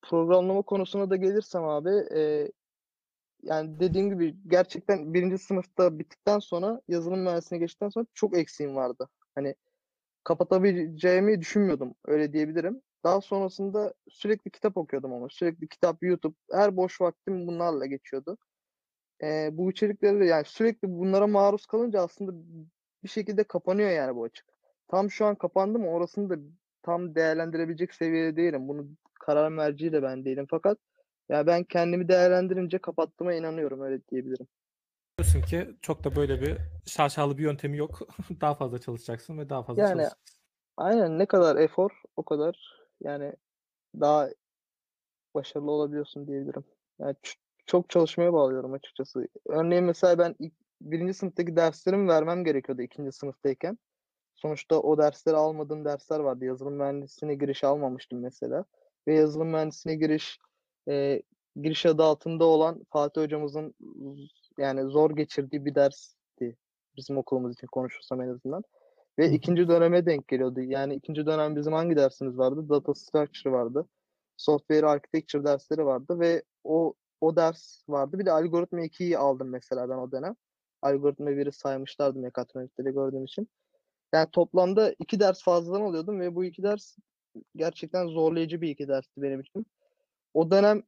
Programlama 0.02 0.62
konusuna 0.62 1.10
da 1.10 1.16
gelirsem 1.16 1.64
abi 1.64 1.90
e, 2.14 2.52
yani 3.42 3.80
dediğim 3.80 4.10
gibi 4.10 4.36
gerçekten 4.48 5.14
birinci 5.14 5.38
sınıfta 5.38 5.98
bittikten 5.98 6.38
sonra 6.38 6.80
yazılım 6.88 7.20
mühendisliğine 7.20 7.64
geçtikten 7.64 7.88
sonra 7.88 8.06
çok 8.14 8.38
eksiğim 8.38 8.76
vardı. 8.76 9.08
Hani 9.34 9.54
kapatabileceğimi 10.24 11.40
düşünmüyordum 11.40 11.94
öyle 12.04 12.32
diyebilirim. 12.32 12.82
Daha 13.04 13.20
sonrasında 13.20 13.94
sürekli 14.08 14.50
kitap 14.50 14.76
okuyordum 14.76 15.12
ama 15.12 15.26
sürekli 15.30 15.68
kitap, 15.68 16.02
YouTube 16.02 16.36
her 16.52 16.76
boş 16.76 17.00
vaktim 17.00 17.46
bunlarla 17.46 17.86
geçiyordu. 17.86 18.38
Ee, 19.22 19.48
bu 19.52 19.70
içerikleri 19.70 20.26
yani 20.26 20.44
sürekli 20.44 20.88
bunlara 20.88 21.26
maruz 21.26 21.66
kalınca 21.66 22.02
aslında 22.02 22.32
bir 23.04 23.08
şekilde 23.08 23.44
kapanıyor 23.44 23.90
yani 23.90 24.16
bu 24.16 24.24
açık. 24.24 24.46
Tam 24.88 25.10
şu 25.10 25.26
an 25.26 25.34
kapandı 25.34 25.78
mı 25.78 25.90
orasını 25.90 26.30
da 26.30 26.36
tam 26.82 27.14
değerlendirebilecek 27.14 27.94
seviyede 27.94 28.36
değilim. 28.36 28.68
Bunu 28.68 28.88
karar 29.20 29.48
merci 29.48 29.92
de 29.92 30.02
ben 30.02 30.24
değilim. 30.24 30.46
Fakat 30.50 30.78
ya 31.28 31.46
ben 31.46 31.64
kendimi 31.64 32.08
değerlendirince 32.08 32.78
kapattığıma 32.78 33.34
inanıyorum 33.34 33.80
öyle 33.80 34.00
diyebilirim. 34.10 34.46
Diyorsun 35.18 35.42
ki 35.42 35.76
çok 35.82 36.04
da 36.04 36.16
böyle 36.16 36.40
bir 36.40 36.56
şaşalı 36.86 37.38
bir 37.38 37.42
yöntemi 37.42 37.76
yok. 37.76 38.00
daha 38.40 38.54
fazla 38.54 38.78
çalışacaksın 38.78 39.38
ve 39.38 39.48
daha 39.48 39.62
fazla 39.62 39.82
Yani 39.82 39.88
çalışacaksın. 39.88 40.18
aynen 40.76 41.18
ne 41.18 41.26
kadar 41.26 41.56
efor 41.56 41.90
o 42.16 42.22
kadar 42.22 42.77
yani 43.00 43.32
daha 44.00 44.28
başarılı 45.34 45.70
olabiliyorsun 45.70 46.26
diyebilirim. 46.26 46.64
Yani 46.98 47.14
çok 47.66 47.90
çalışmaya 47.90 48.32
bağlıyorum 48.32 48.72
açıkçası. 48.72 49.28
Örneğin 49.46 49.84
mesela 49.84 50.18
ben 50.18 50.34
ilk, 50.38 50.52
birinci 50.80 51.14
sınıftaki 51.14 51.56
derslerimi 51.56 52.08
vermem 52.08 52.44
gerekiyordu 52.44 52.82
ikinci 52.82 53.12
sınıftayken. 53.12 53.78
Sonuçta 54.36 54.80
o 54.80 54.98
dersleri 54.98 55.36
almadığım 55.36 55.84
dersler 55.84 56.20
vardı. 56.20 56.44
Yazılım 56.44 56.74
mühendisliğine 56.74 57.34
giriş 57.34 57.64
almamıştım 57.64 58.20
mesela. 58.20 58.64
Ve 59.06 59.14
yazılım 59.14 59.48
mühendisliğine 59.48 60.00
giriş 60.00 60.38
e, 60.88 61.22
giriş 61.56 61.86
adı 61.86 62.02
altında 62.02 62.44
olan 62.44 62.86
Fatih 62.90 63.22
hocamızın 63.22 63.74
yani 64.58 64.90
zor 64.90 65.10
geçirdiği 65.10 65.64
bir 65.64 65.74
dersti. 65.74 66.56
Bizim 66.96 67.18
okulumuz 67.18 67.52
için 67.52 67.66
konuşursam 67.66 68.22
en 68.22 68.28
azından. 68.28 68.64
Ve 69.18 69.30
ikinci 69.30 69.68
döneme 69.68 70.06
denk 70.06 70.28
geliyordu. 70.28 70.60
Yani 70.60 70.94
ikinci 70.94 71.26
dönem 71.26 71.56
bizim 71.56 71.72
hangi 71.72 71.96
dersimiz 71.96 72.38
vardı? 72.38 72.68
Data 72.68 72.94
Structure 72.94 73.52
vardı. 73.52 73.88
Software 74.36 74.86
Architecture 74.86 75.44
dersleri 75.44 75.86
vardı 75.86 76.20
ve 76.20 76.42
o 76.64 76.94
o 77.20 77.36
ders 77.36 77.82
vardı. 77.88 78.18
Bir 78.18 78.26
de 78.26 78.32
algoritma 78.32 78.80
2'yi 78.80 79.18
aldım 79.18 79.48
mesela 79.48 79.88
ben 79.88 79.96
o 79.96 80.12
dönem. 80.12 80.36
Algoritma 80.82 81.30
1'i 81.30 81.52
saymışlardı 81.52 82.18
mekatronikte 82.18 82.84
de 82.84 82.90
gördüğüm 82.90 83.24
için. 83.24 83.48
Yani 84.14 84.28
toplamda 84.32 84.94
iki 84.98 85.20
ders 85.20 85.42
fazladan 85.42 85.82
alıyordum 85.82 86.20
ve 86.20 86.34
bu 86.34 86.44
iki 86.44 86.62
ders 86.62 86.96
gerçekten 87.56 88.06
zorlayıcı 88.08 88.60
bir 88.60 88.70
iki 88.70 88.88
dersti 88.88 89.22
benim 89.22 89.40
için. 89.40 89.66
O 90.34 90.50
dönem 90.50 90.82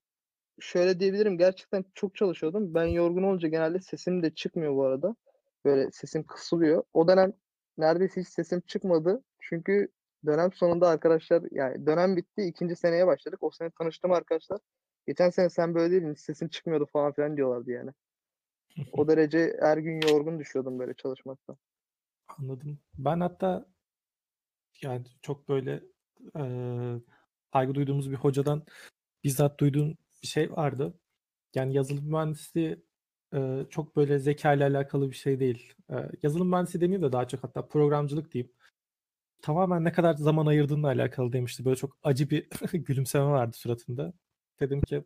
şöyle 0.61 1.01
diyebilirim 1.01 1.39
gerçekten 1.39 1.85
çok 1.95 2.17
çalışıyordum. 2.17 2.75
Ben 2.75 2.87
yorgun 2.87 3.23
olunca 3.23 3.49
genelde 3.49 3.81
sesim 3.81 4.23
de 4.23 4.35
çıkmıyor 4.35 4.77
bu 4.77 4.85
arada. 4.85 5.17
Böyle 5.65 5.91
sesim 5.93 6.25
kısılıyor. 6.25 6.83
O 6.95 7.09
dönem 7.09 7.33
neredeyse 7.79 8.21
hiç 8.21 8.29
sesim 8.29 8.61
çıkmadı. 8.61 9.23
Çünkü 9.41 9.89
dönem 10.27 10.53
sonunda 10.53 10.89
arkadaşlar 10.89 11.43
yani 11.51 11.87
dönem 11.87 12.17
bitti. 12.17 12.43
ikinci 12.43 12.77
seneye 12.77 13.07
başladık. 13.07 13.43
O 13.43 13.51
sene 13.51 13.71
tanıştım 13.71 14.13
arkadaşlar. 14.13 14.59
Geçen 15.07 15.31
sene 15.31 15.51
sen 15.51 15.75
böyle 15.75 15.91
değildin. 15.91 16.15
Sesin 16.15 16.49
çıkmıyordu 16.49 16.87
falan 16.87 17.13
filan 17.13 17.37
diyorlardı 17.37 17.71
yani. 17.71 17.91
O 18.93 19.09
derece 19.09 19.57
her 19.61 19.79
gün 19.79 20.01
yorgun 20.09 20.39
düşüyordum 20.39 20.79
böyle 20.79 20.95
çalışmaktan. 20.95 21.57
Anladım. 22.39 22.79
Ben 22.99 23.21
hatta 23.21 23.67
yani 24.83 25.07
çok 25.23 25.49
böyle 25.49 25.83
eee 26.35 27.01
saygı 27.53 27.75
duyduğumuz 27.75 28.11
bir 28.11 28.17
hocadan 28.17 28.63
bizzat 29.25 29.61
duyduğum 29.61 29.99
bir 30.23 30.27
şey 30.27 30.51
vardı. 30.53 30.95
Yani 31.55 31.75
yazılım 31.75 32.05
mühendisliği 32.11 32.85
çok 33.71 33.97
böyle 33.97 34.19
zeka 34.19 34.53
ile 34.55 34.65
alakalı 34.65 35.11
bir 35.11 35.17
şey 35.17 35.41
değil. 35.41 35.75
Yazılım 36.23 36.49
mühendisliği 36.49 36.81
demeyeyim 36.81 37.09
de 37.09 37.13
daha 37.13 37.29
çok 37.29 37.45
hatta 37.45 37.69
programcılık 37.69 38.33
diyeyim. 38.33 38.53
Tamamen 39.43 39.85
ne 39.85 39.93
kadar 39.93 40.15
zaman 40.15 40.47
ayırdığınla 40.47 40.87
alakalı 40.89 41.33
demişti. 41.33 41.65
Böyle 41.65 41.77
çok 41.77 41.99
acı 42.03 42.31
bir 42.31 42.49
gülümseme 42.73 43.25
vardı 43.25 43.57
suratında. 43.57 44.13
Dedim 44.61 44.81
ki 44.83 45.05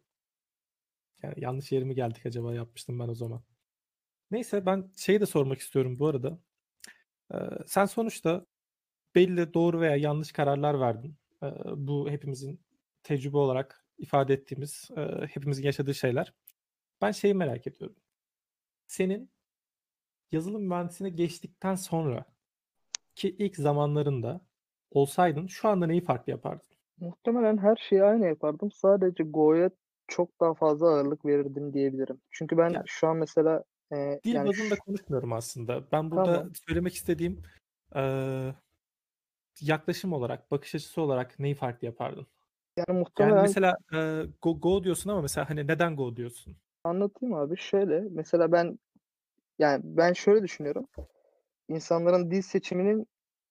yani 1.22 1.34
yanlış 1.36 1.72
yere 1.72 1.92
geldik 1.92 2.26
acaba 2.26 2.54
yapmıştım 2.54 2.98
ben 2.98 3.08
o 3.08 3.14
zaman. 3.14 3.42
Neyse 4.30 4.66
ben 4.66 4.90
şeyi 4.96 5.20
de 5.20 5.26
sormak 5.26 5.58
istiyorum 5.58 5.98
bu 5.98 6.06
arada. 6.06 6.38
Sen 7.66 7.86
sonuçta 7.86 8.46
belli 9.14 9.54
doğru 9.54 9.80
veya 9.80 9.96
yanlış 9.96 10.32
kararlar 10.32 10.80
verdin. 10.80 11.16
Bu 11.76 12.10
hepimizin 12.10 12.60
tecrübe 13.02 13.36
olarak 13.36 13.86
ifade 13.98 14.34
ettiğimiz, 14.34 14.90
hepimizin 15.30 15.62
yaşadığı 15.64 15.94
şeyler. 15.94 16.34
Ben 17.02 17.10
şeyi 17.12 17.34
merak 17.34 17.66
ediyorum. 17.66 17.96
Senin 18.86 19.30
yazılım 20.32 20.62
mühendisliğine 20.68 21.16
geçtikten 21.16 21.74
sonra 21.74 22.24
ki 23.16 23.36
ilk 23.38 23.56
zamanlarında 23.56 24.40
olsaydın 24.90 25.46
şu 25.46 25.68
anda 25.68 25.86
neyi 25.86 26.00
farklı 26.00 26.32
yapardın? 26.32 26.68
Muhtemelen 27.00 27.58
her 27.58 27.76
şeyi 27.76 28.02
aynı 28.04 28.26
yapardım. 28.26 28.70
Sadece 28.72 29.24
Go'ya 29.24 29.70
çok 30.08 30.40
daha 30.40 30.54
fazla 30.54 30.86
ağırlık 30.88 31.24
verirdim 31.26 31.72
diyebilirim. 31.74 32.20
Çünkü 32.30 32.58
ben 32.58 32.70
Yani 32.70 32.84
şu 32.86 33.08
an 33.08 33.16
mesela 33.16 33.64
e, 33.92 34.20
dil 34.24 34.34
yani 34.34 34.48
bazında 34.48 34.74
şu- 34.74 34.82
konuşmuyorum 34.84 35.32
aslında. 35.32 35.92
Ben 35.92 36.10
burada 36.10 36.32
Tamam. 36.32 36.52
söylemek 36.66 36.94
istediğim 36.94 37.42
eee, 37.94 38.54
yaklaşım 39.60 40.12
olarak, 40.12 40.50
bakış 40.50 40.74
açısı 40.74 41.00
olarak 41.02 41.38
neyi 41.38 41.54
farklı 41.54 41.86
yapardın? 41.86 42.26
yani 42.76 42.86
Yani 42.86 42.98
muhtemelen 42.98 43.42
mesela 43.42 43.76
eee, 43.92 44.26
go, 44.42 44.60
go 44.60 44.84
diyorsun 44.84 45.10
ama 45.10 45.22
mesela 45.22 45.50
hani 45.50 45.66
neden 45.66 45.96
go 45.96 46.16
diyorsun? 46.16 46.56
Anlatayım 46.84 47.34
abi. 47.34 47.56
Şöyle 47.56 48.00
mesela 48.10 48.52
ben 48.52 48.78
yani 49.58 49.80
ben 49.84 50.12
şöyle 50.12 50.42
düşünüyorum. 50.42 50.86
İnsanların 51.68 52.30
dil 52.30 52.42
seçiminin 52.42 53.06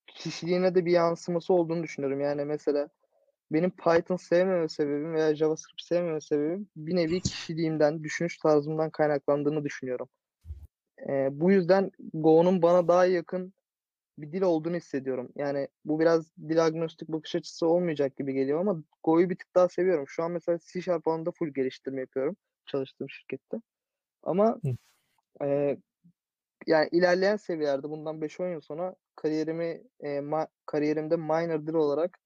kişiliğine 0.08 0.76
de 0.76 0.86
bir 0.86 0.92
yansıması 0.92 1.54
olduğunu 1.54 1.84
düşünüyorum. 1.84 2.22
Yani 2.22 2.46
mesela 2.46 2.90
benim 3.52 3.72
Python 3.72 4.16
sevmeme 4.16 4.70
sebebim 4.70 5.14
veya 5.14 5.36
JavaScript 5.36 5.82
sevmeme 5.82 6.22
sebebim 6.22 6.68
bir 6.76 6.96
nevi 6.96 7.22
kişiliğimden, 7.22 8.04
düşünüş 8.04 8.38
tarzımdan 8.38 8.90
kaynaklandığını 8.90 9.64
düşünüyorum. 9.64 10.10
Ee, 11.10 11.30
bu 11.32 11.52
yüzden 11.52 11.92
Go'nun 12.14 12.62
bana 12.62 12.88
daha 12.88 13.06
yakın 13.06 13.54
bir 14.18 14.32
dil 14.32 14.42
olduğunu 14.42 14.76
hissediyorum. 14.76 15.30
Yani 15.36 15.68
bu 15.86 16.00
biraz 16.00 16.38
dil 16.38 16.66
agnostik 16.66 17.08
bakış 17.10 17.36
açısı 17.36 17.68
olmayacak 17.68 18.18
gibi 18.18 18.34
geliyor 18.34 18.60
ama 18.60 18.84
Go'yu 19.04 19.30
bir 19.30 19.36
tık 19.36 19.56
daha 19.56 19.70
seviyorum. 19.70 20.06
Şu 20.08 20.24
an 20.24 20.32
mesela 20.32 20.60
C 20.74 20.82
Sharp 20.82 21.08
alanında 21.08 21.32
full 21.32 21.48
geliştirme 21.48 22.02
yapıyorum 22.02 22.36
çalıştığım 22.66 23.10
şirkette. 23.10 23.62
Ama 24.24 24.60
Hı. 24.64 24.76
e, 25.46 25.78
yani 26.68 26.90
ilerleyen 26.92 27.36
seviyelerde 27.36 27.90
bundan 27.90 28.22
5-10 28.22 28.52
yıl 28.52 28.62
sonra 28.62 28.96
kariyerimi 29.16 29.84
e, 30.00 30.08
ma- 30.08 30.48
kariyerimde 30.66 31.16
minor 31.16 31.68
dil 31.68 31.74
olarak 31.74 32.20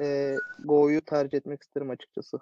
e, 0.00 0.36
Go'yu 0.64 1.00
tercih 1.00 1.38
etmek 1.38 1.62
isterim 1.62 1.90
açıkçası. 1.90 2.38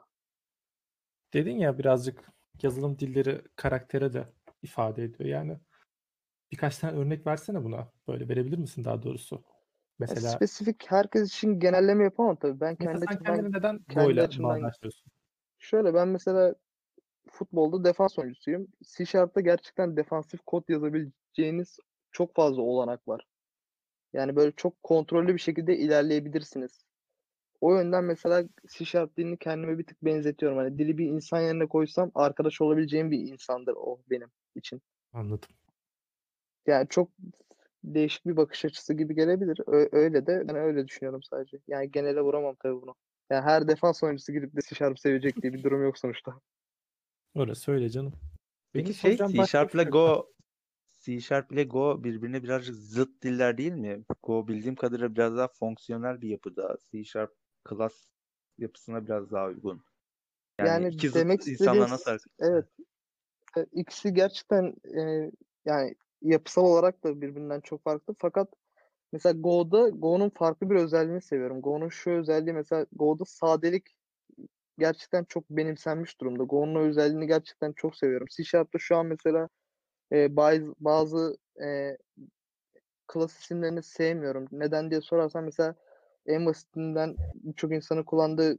Dedin 1.32 1.58
ya 1.58 1.78
birazcık 1.78 2.32
yazılım 2.62 2.98
dilleri 2.98 3.42
karaktere 3.56 4.12
de 4.12 4.28
ifade 4.62 5.04
ediyor. 5.04 5.30
Yani 5.30 5.58
birkaç 6.52 6.78
tane 6.78 6.98
örnek 6.98 7.26
versene 7.26 7.64
buna. 7.64 7.92
Böyle 8.08 8.28
verebilir 8.28 8.58
misin 8.58 8.84
daha 8.84 9.02
doğrusu? 9.02 9.44
Mesela 9.98 10.28
spesifik 10.28 10.90
herkes 10.90 11.28
için 11.28 11.60
genelleme 11.60 12.04
yapamam 12.04 12.36
tabii. 12.36 12.60
Ben 12.60 12.76
kendi 12.76 13.04
açımdan 13.06 13.34
kendini 13.34 13.52
neden 13.52 13.78
kendi 13.78 14.20
açımdan 14.20 14.70
şöyle 15.58 15.94
ben 15.94 16.08
mesela 16.08 16.54
futbolda 17.36 17.84
defans 17.84 18.18
oyuncusuyum. 18.18 18.68
C 18.96 19.06
Sharp'ta 19.06 19.40
gerçekten 19.40 19.96
defansif 19.96 20.40
kod 20.46 20.68
yazabileceğiniz 20.68 21.78
çok 22.12 22.34
fazla 22.34 22.62
olanak 22.62 23.08
var. 23.08 23.26
Yani 24.12 24.36
böyle 24.36 24.52
çok 24.52 24.82
kontrollü 24.82 25.34
bir 25.34 25.38
şekilde 25.38 25.76
ilerleyebilirsiniz. 25.76 26.84
O 27.60 27.74
yönden 27.74 28.04
mesela 28.04 28.44
C 28.68 28.84
Sharp 28.84 29.16
dilini 29.16 29.36
kendime 29.36 29.78
bir 29.78 29.86
tık 29.86 30.04
benzetiyorum. 30.04 30.58
Hani 30.58 30.78
dili 30.78 30.98
bir 30.98 31.06
insan 31.06 31.40
yerine 31.40 31.66
koysam 31.66 32.10
arkadaş 32.14 32.60
olabileceğim 32.60 33.10
bir 33.10 33.18
insandır 33.18 33.74
o 33.76 34.00
benim 34.10 34.28
için. 34.54 34.82
Anladım. 35.12 35.48
Yani 36.66 36.88
çok 36.88 37.10
değişik 37.84 38.26
bir 38.26 38.36
bakış 38.36 38.64
açısı 38.64 38.94
gibi 38.94 39.14
gelebilir. 39.14 39.60
Ö- 39.66 39.88
öyle 39.92 40.26
de 40.26 40.48
ben 40.48 40.56
öyle 40.56 40.88
düşünüyorum 40.88 41.22
sadece. 41.22 41.58
Yani 41.68 41.90
genele 41.90 42.20
vuramam 42.20 42.56
tabii 42.62 42.82
bunu. 42.82 42.94
Yani 43.30 43.42
her 43.42 43.68
defans 43.68 44.02
oyuncusu 44.02 44.32
gidip 44.32 44.56
de 44.56 44.60
C 44.68 44.74
Sharp 44.74 44.98
sevecek 44.98 45.42
diye 45.42 45.52
bir 45.52 45.62
durum 45.62 45.82
yok 45.82 45.98
sonuçta. 45.98 46.40
Öyle 47.36 47.54
söyle 47.54 47.90
canım. 47.90 48.12
Benim 48.74 48.86
Peki 48.86 48.98
şey 48.98 49.10
soracağım 49.10 49.32
C 49.32 49.38
başka 49.38 49.58
bir 49.58 49.68
Sharp 49.68 49.74
ile 49.74 49.82
şey 49.82 49.84
yok. 49.84 49.92
Go 49.92 50.32
C 51.00 51.20
Sharp 51.20 51.52
ile 51.52 51.64
Go 51.64 52.04
birbirine 52.04 52.42
birazcık 52.42 52.74
zıt 52.74 53.22
diller 53.22 53.58
değil 53.58 53.72
mi? 53.72 54.04
Go 54.22 54.48
bildiğim 54.48 54.74
kadarıyla 54.74 55.14
biraz 55.14 55.36
daha 55.36 55.48
fonksiyonel 55.48 56.20
bir 56.20 56.28
yapıda. 56.28 56.76
C 56.90 57.04
Sharp 57.04 57.34
class 57.68 58.06
yapısına 58.58 59.06
biraz 59.06 59.30
daha 59.30 59.46
uygun. 59.46 59.82
Yani, 60.58 60.68
Yani 60.68 60.94
iki 60.94 61.08
zıt 61.08 61.16
demek 61.16 61.40
insanlar 61.40 61.52
istediğim 61.52 61.90
nasıl 61.90 62.10
hareket 62.10 62.32
evet 62.38 62.66
e, 63.56 63.66
ikisi 63.72 64.14
gerçekten 64.14 64.74
e, 64.98 65.30
yani 65.64 65.94
yapısal 66.22 66.62
olarak 66.64 67.04
da 67.04 67.20
birbirinden 67.20 67.60
çok 67.60 67.84
farklı. 67.84 68.14
Fakat 68.18 68.48
mesela 69.12 69.40
Go'da 69.40 69.88
Go'nun 69.88 70.30
farklı 70.30 70.70
bir 70.70 70.74
özelliğini 70.74 71.22
seviyorum. 71.22 71.62
Go'nun 71.62 71.88
şu 71.88 72.10
özelliği 72.10 72.54
mesela 72.54 72.86
Go'da 72.92 73.24
sadelik 73.24 73.96
gerçekten 74.78 75.24
çok 75.24 75.50
benimsenmiş 75.50 76.20
durumda. 76.20 76.42
Go'nun 76.44 76.88
özelliğini 76.88 77.26
gerçekten 77.26 77.72
çok 77.72 77.96
seviyorum. 77.96 78.26
C 78.36 78.44
Sharp'ta 78.44 78.78
şu 78.78 78.96
an 78.96 79.06
mesela 79.06 79.48
e, 80.12 80.36
bazı 80.36 80.74
bazı 80.80 81.38
e, 81.62 81.96
klas 83.06 83.38
isimlerini 83.40 83.82
sevmiyorum. 83.82 84.48
Neden 84.52 84.90
diye 84.90 85.00
sorarsan 85.00 85.44
mesela 85.44 85.74
en 86.26 86.46
basitinden 86.46 87.16
birçok 87.34 87.72
insanın 87.72 88.02
kullandığı 88.02 88.58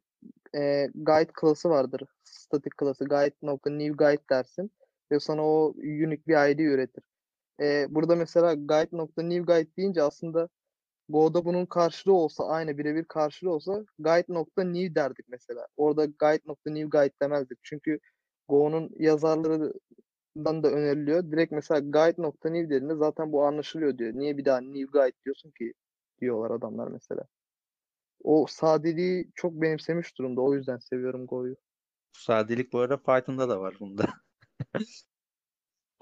e, 0.56 0.90
guide 0.96 1.32
klası 1.34 1.70
vardır. 1.70 2.04
Static 2.24 2.70
klası 2.78 3.06
guide.new 3.06 3.92
guide 4.06 4.24
dersin 4.30 4.72
ve 5.12 5.20
sana 5.20 5.46
o 5.46 5.74
unique 5.78 6.24
bir 6.28 6.50
ID 6.50 6.60
üretir. 6.60 7.04
E, 7.62 7.86
burada 7.90 8.16
mesela 8.16 8.54
guide.new 8.54 9.40
guide 9.40 9.76
deyince 9.78 10.04
aslında 10.04 10.50
Go'da 11.10 11.46
bunun 11.46 11.66
karşılığı 11.66 12.14
olsa 12.14 12.48
aynı 12.48 12.78
birebir 12.78 13.06
karşılığı 13.06 13.52
olsa 13.52 13.86
guide.new 14.00 14.96
derdik 14.96 15.26
mesela. 15.30 15.68
Orada 15.78 16.06
guide.new 16.06 16.90
guide 16.90 17.14
demezdik. 17.22 17.60
Çünkü 17.64 18.00
Go'nun 18.50 18.90
yazarlarından 19.00 20.64
da 20.64 20.72
öneriliyor. 20.72 21.32
Direkt 21.32 21.52
mesela 21.52 21.80
guide.new 21.80 22.70
dediğinde 22.70 22.96
zaten 22.96 23.32
bu 23.32 23.44
anlaşılıyor 23.46 23.98
diyor. 23.98 24.14
Niye 24.14 24.38
bir 24.38 24.46
daha 24.46 24.62
new 24.62 24.86
guide 24.86 25.18
diyorsun 25.26 25.52
ki 25.52 25.74
diyorlar 26.22 26.52
adamlar 26.52 26.88
mesela. 26.88 27.24
O 28.24 28.46
sadeliği 28.50 29.32
çok 29.36 29.54
benimsemiş 29.54 30.18
durumda. 30.18 30.42
O 30.42 30.54
yüzden 30.56 30.78
seviyorum 30.78 31.28
Go'yu. 31.28 31.56
sadelik 32.12 32.74
bu 32.74 32.80
arada 32.80 32.98
Python'da 32.98 33.50
da 33.50 33.60
var 33.62 33.78
bunda. 33.80 34.06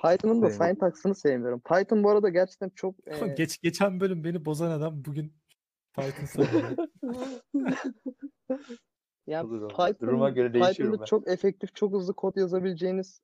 Python'ın 0.06 0.42
da 0.42 0.50
Sevmiyorum. 0.50 0.76
syntax'ını 0.76 1.16
sevmiyorum. 1.16 1.60
Python 1.60 2.04
bu 2.04 2.10
arada 2.10 2.30
gerçekten 2.30 2.70
çok 2.70 2.96
e, 3.08 3.28
Geç, 3.28 3.62
geçen 3.62 4.00
bölüm 4.00 4.24
beni 4.24 4.46
bozan 4.46 4.72
adam 4.72 5.06
bugün 5.06 5.34
Python 5.94 6.26
savunuyor. 6.26 6.78
yani 9.28 9.48
Olur. 9.48 9.70
Python, 9.70 10.08
Duruma 10.08 10.30
göre 10.30 10.54
değişiyorum 10.54 10.76
Python'da 10.76 11.02
ben. 11.02 11.06
çok 11.06 11.28
efektif, 11.28 11.76
çok 11.76 11.94
hızlı 11.94 12.14
kod 12.14 12.36
yazabileceğiniz 12.36 13.22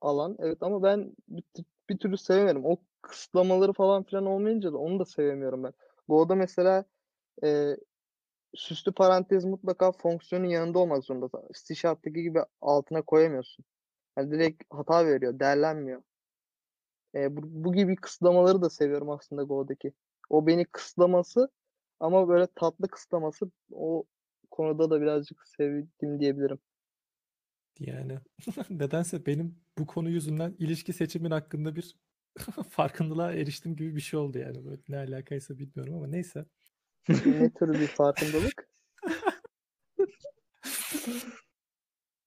alan. 0.00 0.36
Evet 0.38 0.58
ama 0.60 0.82
ben 0.82 1.12
bir, 1.28 1.44
bir 1.90 1.98
türlü 1.98 2.18
sevemiyorum. 2.18 2.64
O 2.64 2.76
kısıtlamaları 3.02 3.72
falan 3.72 4.02
filan 4.02 4.26
olmayınca 4.26 4.72
da 4.72 4.78
onu 4.78 4.98
da 4.98 5.04
sevemiyorum 5.04 5.64
ben. 5.64 5.72
Go'da 6.08 6.34
mesela 6.34 6.84
e, 7.44 7.76
süslü 8.54 8.92
parantez 8.92 9.44
mutlaka 9.44 9.92
fonksiyonun 9.92 10.46
yanında 10.46 10.78
olmak 10.78 11.04
zorunda. 11.04 11.28
C 11.66 11.74
Sharp'taki 11.74 12.22
gibi 12.22 12.40
altına 12.60 13.02
koyamıyorsun. 13.02 13.64
Yani 14.18 14.30
direkt 14.30 14.62
hata 14.70 15.06
veriyor, 15.06 15.38
değerlenmiyor. 15.38 16.02
E, 17.14 17.36
bu, 17.36 17.40
bu 17.42 17.72
gibi 17.72 17.96
kısıtlamaları 17.96 18.62
da 18.62 18.70
seviyorum 18.70 19.10
aslında 19.10 19.42
Go'daki. 19.42 19.92
O 20.30 20.46
beni 20.46 20.64
kısıtlaması 20.64 21.48
ama 22.00 22.28
böyle 22.28 22.46
tatlı 22.54 22.88
kısıtlaması 22.88 23.50
o 23.72 24.04
konuda 24.50 24.90
da 24.90 25.00
birazcık 25.00 25.46
sevdim 25.46 26.20
diyebilirim. 26.20 26.58
Yani 27.78 28.18
nedense 28.70 29.26
benim 29.26 29.56
bu 29.78 29.86
konu 29.86 30.10
yüzünden 30.10 30.56
ilişki 30.58 30.92
seçimin 30.92 31.30
hakkında 31.30 31.76
bir 31.76 31.96
farkındalığa 32.70 33.32
eriştim 33.32 33.76
gibi 33.76 33.96
bir 33.96 34.00
şey 34.00 34.20
oldu 34.20 34.38
yani. 34.38 34.64
Böyle 34.64 34.82
ne 34.88 34.96
alakaysa 34.96 35.58
bilmiyorum 35.58 35.94
ama 35.94 36.06
neyse. 36.06 36.44
Ne 37.08 37.50
tür 37.58 37.80
bir 37.80 37.86
farkındalık? 37.86 38.70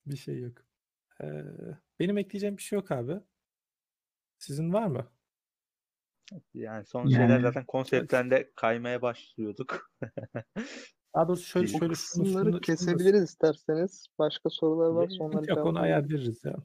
Bir 0.06 0.18
şey 0.18 0.40
yok. 0.40 0.58
Ee, 1.22 1.44
benim 2.00 2.18
ekleyeceğim 2.18 2.58
bir 2.58 2.62
şey 2.62 2.78
yok 2.78 2.92
abi. 2.92 3.20
Sizin 4.44 4.74
var 4.74 4.88
mı? 4.88 5.08
Yani 6.54 6.86
son 6.86 7.00
Yani- 7.00 7.12
şeyler 7.14 7.42
zaten 7.42 7.66
konseptten 7.66 8.32
de 8.32 8.52
kaymaya 8.56 9.02
başlıyorduk. 9.02 9.92
Daha 11.16 11.28
doğrusu 11.28 11.44
şöyle 11.44 11.66
O 11.66 11.70
O 11.70 11.72
şöyle 11.72 11.80
şunu, 11.80 11.90
kısımları 11.90 12.32
şunu- 12.34 12.52
şunu 12.52 12.62
kesebiliriz 12.62 13.24
isterseniz. 13.24 14.08
Başka 14.20 14.50
sorular 14.50 14.90
varsa 14.90 15.14
Sıkıntı 15.14 15.38
onları 15.38 15.50
Yok 15.50 15.66
onu 15.66 15.80
ayar 15.80 16.04
veririz 16.04 16.44
ya. 16.46 16.56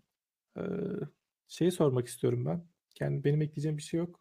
Ee, 0.59 0.63
şeyi 1.49 1.73
sormak 1.73 2.07
istiyorum 2.07 2.47
ben. 2.47 2.67
Yani 3.01 3.25
benim 3.25 3.43
ekleyeceğim 3.43 3.77
bir 3.77 3.83
şey 3.83 3.99
yok. 3.99 4.21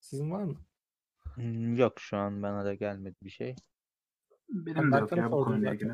Sizin 0.00 0.30
var 0.30 0.42
mı? 0.42 0.56
Hmm, 1.34 1.76
Yok 1.76 2.00
şu 2.00 2.16
an 2.16 2.42
bana 2.42 2.64
da 2.64 2.74
gelmedi 2.74 3.16
bir 3.22 3.30
şey. 3.30 3.56
Benim 4.48 4.76
Ben 4.76 4.92
de 4.92 4.96
yok 4.96 5.16
ya 5.16 5.32
bu 5.32 5.44
konuyla 5.44 5.74
ilgili. 5.74 5.92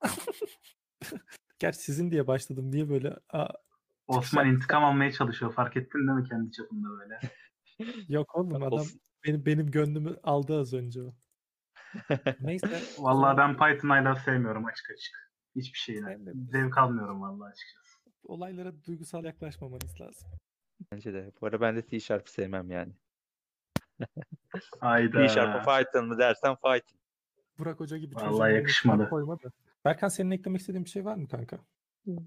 Gerçi 1.58 1.78
sizin 1.78 2.10
diye 2.10 2.26
başladım. 2.26 2.70
Niye 2.70 2.88
böyle? 2.88 3.16
Osman 4.18 4.46
intikam 4.48 4.84
almaya 4.84 5.12
çalışıyor. 5.12 5.52
Fark 5.54 5.76
ettin 5.76 5.98
değil 5.98 6.18
mi 6.18 6.28
kendi 6.28 6.52
çapında 6.52 6.88
böyle? 6.88 7.18
yok 8.08 8.34
oğlum 8.36 8.62
adam 8.62 8.86
benim 9.26 9.46
benim 9.46 9.70
gönlümü 9.70 10.16
aldı 10.22 10.60
az 10.60 10.74
önce 10.74 11.02
o. 11.02 11.14
Neyse. 12.40 12.80
Vallahi 12.98 13.36
ben 13.36 13.52
Python 13.56 13.88
hala 13.88 14.14
sevmiyorum 14.14 14.64
açık 14.66 14.90
açık. 14.90 15.32
Hiçbir. 15.56 16.06
Ben 16.06 16.26
de- 16.26 16.32
Zevk 16.50 16.78
almıyorum 16.78 17.22
vallahi 17.22 17.50
açıkçası. 17.52 17.98
olaylara 18.24 18.84
duygusal 18.84 19.24
yaklaşmamanız 19.24 20.00
lazım. 20.00 20.28
Bence 20.92 21.12
de. 21.14 21.32
Bu 21.40 21.46
arada 21.46 21.60
ben 21.60 21.76
de 21.76 21.86
C 21.86 22.00
Sharp'ı 22.00 22.32
sevmem 22.32 22.70
yani. 22.70 22.92
Hayda. 24.80 25.28
C 25.28 25.34
Sharp'ı 25.34 25.70
Python 25.70 26.08
mı 26.08 26.18
dersen 26.18 26.54
Python. 26.56 26.98
Burak 27.58 27.80
Hoca 27.80 27.96
gibi 27.96 28.14
Vallahi 28.14 28.54
yakışmadı. 28.54 29.08
koyma 29.08 29.36
da. 29.42 29.48
Berkan 29.84 30.08
senin 30.08 30.30
eklemek 30.30 30.60
istediğin 30.60 30.84
bir 30.84 30.90
şey 30.90 31.04
var 31.04 31.14
mı 31.16 31.28
kanka? 31.28 31.58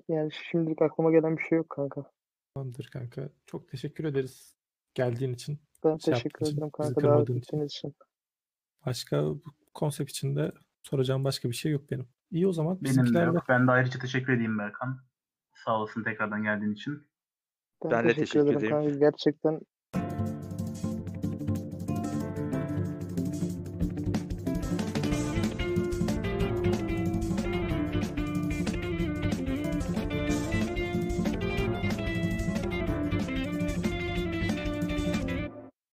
Yani 0.09 0.31
şimdilik 0.51 0.81
aklıma 0.81 1.11
gelen 1.11 1.37
bir 1.37 1.43
şey 1.43 1.57
yok 1.57 1.69
kanka. 1.69 2.11
Tamamdır 2.53 2.89
kanka. 2.93 3.29
Çok 3.45 3.67
teşekkür 3.67 4.03
ederiz 4.03 4.55
geldiğin 4.93 5.33
için. 5.33 5.59
Ben 5.83 5.97
Şey 5.97 6.13
teşekkür 6.13 6.45
için, 6.45 6.53
ederim 6.57 6.69
kanka 6.69 6.83
davet 6.95 7.01
kırmadığın 7.01 7.23
için. 7.23 7.37
ettiğiniz 7.37 7.71
için. 7.71 7.95
Başka 8.85 9.23
bu 9.25 9.41
konsept 9.73 10.11
içinde 10.11 10.51
soracağım 10.83 11.23
başka 11.23 11.49
bir 11.49 11.55
şey 11.55 11.71
yok 11.71 11.91
benim. 11.91 12.07
İyi 12.31 12.47
o 12.47 12.51
zaman. 12.51 12.77
Benim 12.81 13.13
de 13.13 13.19
yok. 13.19 13.43
Ben 13.49 13.67
de 13.67 13.71
ayrıca 13.71 13.99
teşekkür 13.99 14.33
edeyim 14.33 14.57
Berkan. 14.59 14.99
Sağ 15.53 15.79
olasın 15.79 16.03
tekrardan 16.03 16.43
geldiğin 16.43 16.73
için. 16.73 17.07
Ben, 17.83 17.91
Ben 17.91 18.09
de 18.09 18.13
teşekkür, 18.13 18.47
ederim. 18.53 18.69
kanka. 18.69 18.89
Gerçekten 18.89 19.61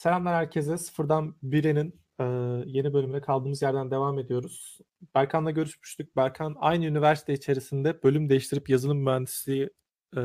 Selamlar 0.03 0.35
herkese. 0.35 0.79
Sıfırdan 0.79 1.35
Bire'nin 1.43 2.01
e, 2.21 2.25
yeni 2.67 2.93
bölümüne 2.95 3.21
kaldığımız 3.21 3.63
yerden 3.63 3.91
devam 3.91 4.19
ediyoruz. 4.19 4.79
Berkan'la 5.15 5.51
görüşmüştük. 5.51 6.17
Berkan 6.17 6.57
aynı 6.61 6.87
üniversite 6.87 7.33
içerisinde 7.33 8.03
bölüm 8.03 8.29
değiştirip 8.29 8.69
yazılım 8.69 8.99
mühendisliği 8.99 9.71
e, 10.17 10.21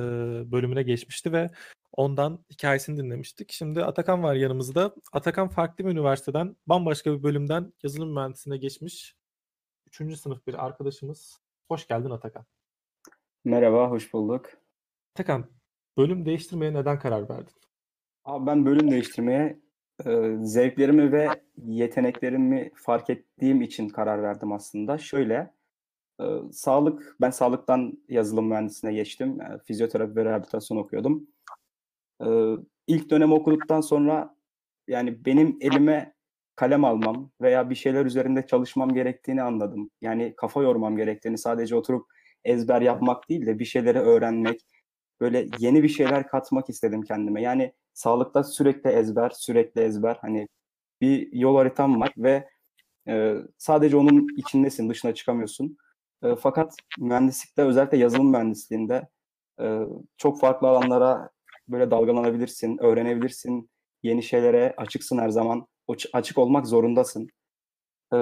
bölümüne 0.52 0.84
geçmişti 0.84 1.34
ve 1.34 1.50
ondan 1.92 2.46
hikayesini 2.52 2.98
dinlemiştik. 2.98 3.52
Şimdi 3.52 3.84
Atakan 3.84 4.24
var 4.24 4.36
yanımızda. 4.36 4.96
Atakan 5.14 5.48
farklı 5.48 5.86
bir 5.86 5.92
üniversiteden, 5.92 6.56
bambaşka 6.68 7.14
bir 7.14 7.24
bölümden 7.24 7.74
yazılım 7.84 8.14
mühendisliğine 8.14 8.58
geçmiş. 8.58 9.16
Üçüncü 9.88 10.18
sınıf 10.18 10.48
bir 10.48 10.66
arkadaşımız. 10.66 11.40
Hoş 11.68 11.88
geldin 11.88 12.10
Atakan. 12.10 12.46
Merhaba, 13.46 13.90
hoş 13.90 14.14
bulduk. 14.14 14.50
Atakan, 15.16 15.52
bölüm 15.98 16.26
değiştirmeye 16.26 16.74
neden 16.74 17.00
karar 17.00 17.30
verdin? 17.30 17.54
Abi 18.26 18.46
ben 18.46 18.66
bölüm 18.66 18.92
değiştirmeye 18.92 19.67
e, 20.06 20.38
zevklerimi 20.42 21.12
ve 21.12 21.30
yeteneklerimi 21.66 22.72
fark 22.76 23.10
ettiğim 23.10 23.62
için 23.62 23.90
karar 23.90 24.24
verdim 24.24 24.52
aslında. 24.52 24.98
Şöyle, 24.98 25.54
e, 26.22 26.26
sağlık, 26.52 27.16
ben 27.22 27.30
sağlıktan 27.30 27.98
yazılım 28.10 28.48
mühendisliğine 28.48 28.98
geçtim. 28.98 29.42
E, 29.42 29.60
fizyoterapi 29.66 30.16
ve 30.16 30.26
rehabilitasyon 30.26 30.78
okuyordum. 30.78 31.28
E, 32.26 32.28
ilk 32.88 33.10
dönem 33.10 33.34
okuduktan 33.34 33.82
sonra 33.82 34.36
yani 34.88 35.26
benim 35.26 35.58
elime 35.62 36.14
kalem 36.56 36.86
almam 36.86 37.32
veya 37.42 37.70
bir 37.70 37.76
şeyler 37.76 38.06
üzerinde 38.06 38.48
çalışmam 38.48 38.94
gerektiğini 38.94 39.42
anladım. 39.42 39.90
Yani 40.02 40.34
kafa 40.38 40.62
yormam 40.62 40.98
gerektiğini, 40.98 41.38
sadece 41.38 41.76
oturup 41.76 42.06
ezber 42.46 42.82
yapmak 42.82 43.30
değil 43.30 43.46
de 43.46 43.60
bir 43.60 43.66
şeyleri 43.66 44.00
öğrenmek, 44.00 44.62
böyle 45.22 45.48
yeni 45.60 45.84
bir 45.84 45.90
şeyler 45.90 46.28
katmak 46.28 46.70
istedim 46.70 47.02
kendime. 47.02 47.42
Yani 47.42 47.74
sağlıkta 47.94 48.44
sürekli 48.44 48.90
ezber, 48.90 49.30
sürekli 49.30 49.82
ezber. 49.82 50.18
Hani 50.22 50.48
bir 51.02 51.34
yol 51.34 51.56
haritam 51.58 52.02
var 52.02 52.14
ve 52.18 52.50
e, 53.08 53.36
sadece 53.58 53.98
onun 53.98 54.28
içindesin, 54.38 54.90
dışına 54.90 55.14
çıkamıyorsun. 55.14 55.78
E, 56.24 56.36
fakat 56.36 56.76
mühendislikte, 57.00 57.64
özellikle 57.64 57.98
yazılım 57.98 58.32
mühendisliğinde 58.32 59.08
e, 59.62 59.82
çok 60.18 60.40
farklı 60.40 60.68
alanlara 60.68 61.30
böyle 61.68 61.92
dalgalanabilirsin, 61.92 62.78
öğrenebilirsin. 62.78 63.70
Yeni 64.04 64.24
şeylere 64.24 64.74
açıksın 64.78 65.18
her 65.18 65.30
zaman. 65.30 65.68
O 65.88 65.96
açık 66.14 66.38
olmak 66.38 66.68
zorundasın. 66.68 67.30
E, 68.14 68.18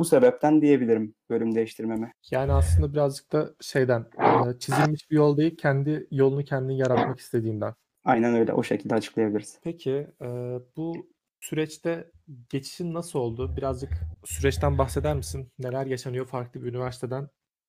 bu 0.00 0.04
sebepten 0.04 0.62
diyebilirim 0.62 1.14
bölüm 1.30 1.54
değiştirmeme. 1.54 2.12
Yani 2.30 2.52
aslında 2.52 2.92
birazcık 2.92 3.32
da 3.32 3.54
şeyden 3.60 4.00
e, 4.00 4.58
çizilmiş 4.58 5.10
bir 5.10 5.16
yol 5.16 5.36
değil, 5.36 5.56
kendi 5.56 6.06
yolunu 6.10 6.44
kendin 6.44 6.74
yaratmak 6.74 7.18
istediğinden. 7.18 7.74
Aynen 8.04 8.34
öyle, 8.34 8.52
o 8.52 8.62
şekilde 8.62 8.94
açıklayabiliriz. 8.94 9.58
Peki 9.62 10.06
e, 10.22 10.58
bu 10.76 11.06
süreçte 11.40 12.10
geçişin 12.48 12.94
nasıl 12.94 13.18
oldu? 13.18 13.56
Birazcık 13.56 13.92
süreçten 14.24 14.78
bahseder 14.78 15.16
misin? 15.16 15.52
Neler 15.58 15.86
yaşanıyor 15.86 16.26
farklı 16.26 16.62
bir 16.62 16.68
üniversiteden 16.68 17.28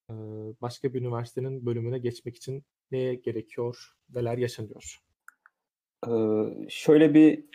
e, 0.10 0.14
başka 0.62 0.94
bir 0.94 1.02
üniversitenin 1.02 1.66
bölümüne 1.66 2.00
geçmek 2.00 2.36
için 2.36 2.64
neye 2.92 3.16
gerekiyor? 3.16 3.92
Neler 4.16 4.38
yaşanıyor? 4.38 4.98
Ee, 6.08 6.12
şöyle 6.70 7.14
bir 7.14 7.46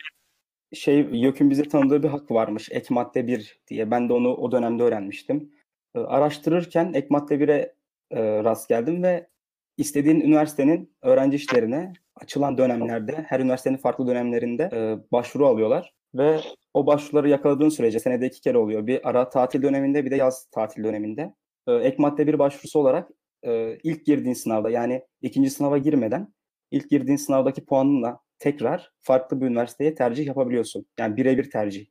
şey 0.73 0.99
YÖK'ün 0.99 1.49
bize 1.49 1.63
tanıdığı 1.63 2.03
bir 2.03 2.07
hak 2.07 2.31
varmış. 2.31 2.69
Ek 2.71 2.93
madde 2.93 3.27
1 3.27 3.59
diye. 3.67 3.91
Ben 3.91 4.09
de 4.09 4.13
onu 4.13 4.35
o 4.35 4.51
dönemde 4.51 4.83
öğrenmiştim. 4.83 5.51
Ee, 5.95 5.99
araştırırken 5.99 6.93
ek 6.93 7.07
madde 7.09 7.35
1'e 7.35 7.73
e, 8.11 8.43
rast 8.43 8.69
geldim 8.69 9.03
ve 9.03 9.27
istediğin 9.77 10.21
üniversitenin 10.21 10.91
öğrenci 11.01 11.35
işlerine 11.35 11.93
açılan 12.15 12.57
dönemlerde, 12.57 13.25
her 13.27 13.39
üniversitenin 13.39 13.77
farklı 13.77 14.07
dönemlerinde 14.07 14.69
e, 14.73 15.11
başvuru 15.11 15.47
alıyorlar. 15.47 15.93
Ve 16.15 16.39
o 16.73 16.87
başvuruları 16.87 17.29
yakaladığın 17.29 17.69
sürece 17.69 17.99
senede 17.99 18.27
iki 18.27 18.41
kere 18.41 18.57
oluyor. 18.57 18.87
Bir 18.87 19.09
ara 19.09 19.29
tatil 19.29 19.61
döneminde 19.61 20.05
bir 20.05 20.11
de 20.11 20.15
yaz 20.15 20.45
tatil 20.51 20.83
döneminde. 20.83 21.33
Ee, 21.67 21.73
ek 21.73 21.95
madde 21.99 22.27
1 22.27 22.39
başvurusu 22.39 22.79
olarak 22.79 23.09
e, 23.43 23.77
ilk 23.83 24.05
girdiğin 24.05 24.33
sınavda 24.33 24.69
yani 24.69 25.03
ikinci 25.21 25.49
sınava 25.49 25.77
girmeden 25.77 26.33
ilk 26.71 26.89
girdiğin 26.89 27.17
sınavdaki 27.17 27.65
puanınla 27.65 28.19
tekrar 28.39 28.91
farklı 28.99 29.41
bir 29.41 29.45
üniversiteye 29.45 29.95
tercih 29.95 30.27
yapabiliyorsun. 30.27 30.85
Yani 30.99 31.17
birebir 31.17 31.49
tercih. 31.51 31.87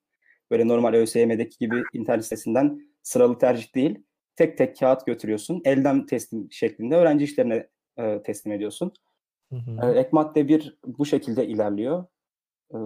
Böyle 0.50 0.68
normal 0.68 0.94
ÖSYM'deki 0.94 1.58
gibi 1.58 1.82
internet 1.92 2.24
sitesinden 2.24 2.80
sıralı 3.02 3.38
tercih 3.38 3.74
değil. 3.74 4.04
tek 4.36 4.58
tek 4.58 4.78
kağıt 4.78 5.06
götürüyorsun. 5.06 5.62
Elden 5.64 6.06
teslim 6.06 6.52
şeklinde 6.52 6.96
öğrenci 6.96 7.24
işlerine 7.24 7.68
e, 7.96 8.22
teslim 8.22 8.52
ediyorsun. 8.52 8.92
Hı 9.52 9.56
hı. 9.56 9.92
E, 9.92 9.98
ek 9.98 10.08
madde 10.12 10.48
1 10.48 10.78
bu 10.84 11.06
şekilde 11.06 11.46
ilerliyor. 11.46 12.04
E, 12.70 12.76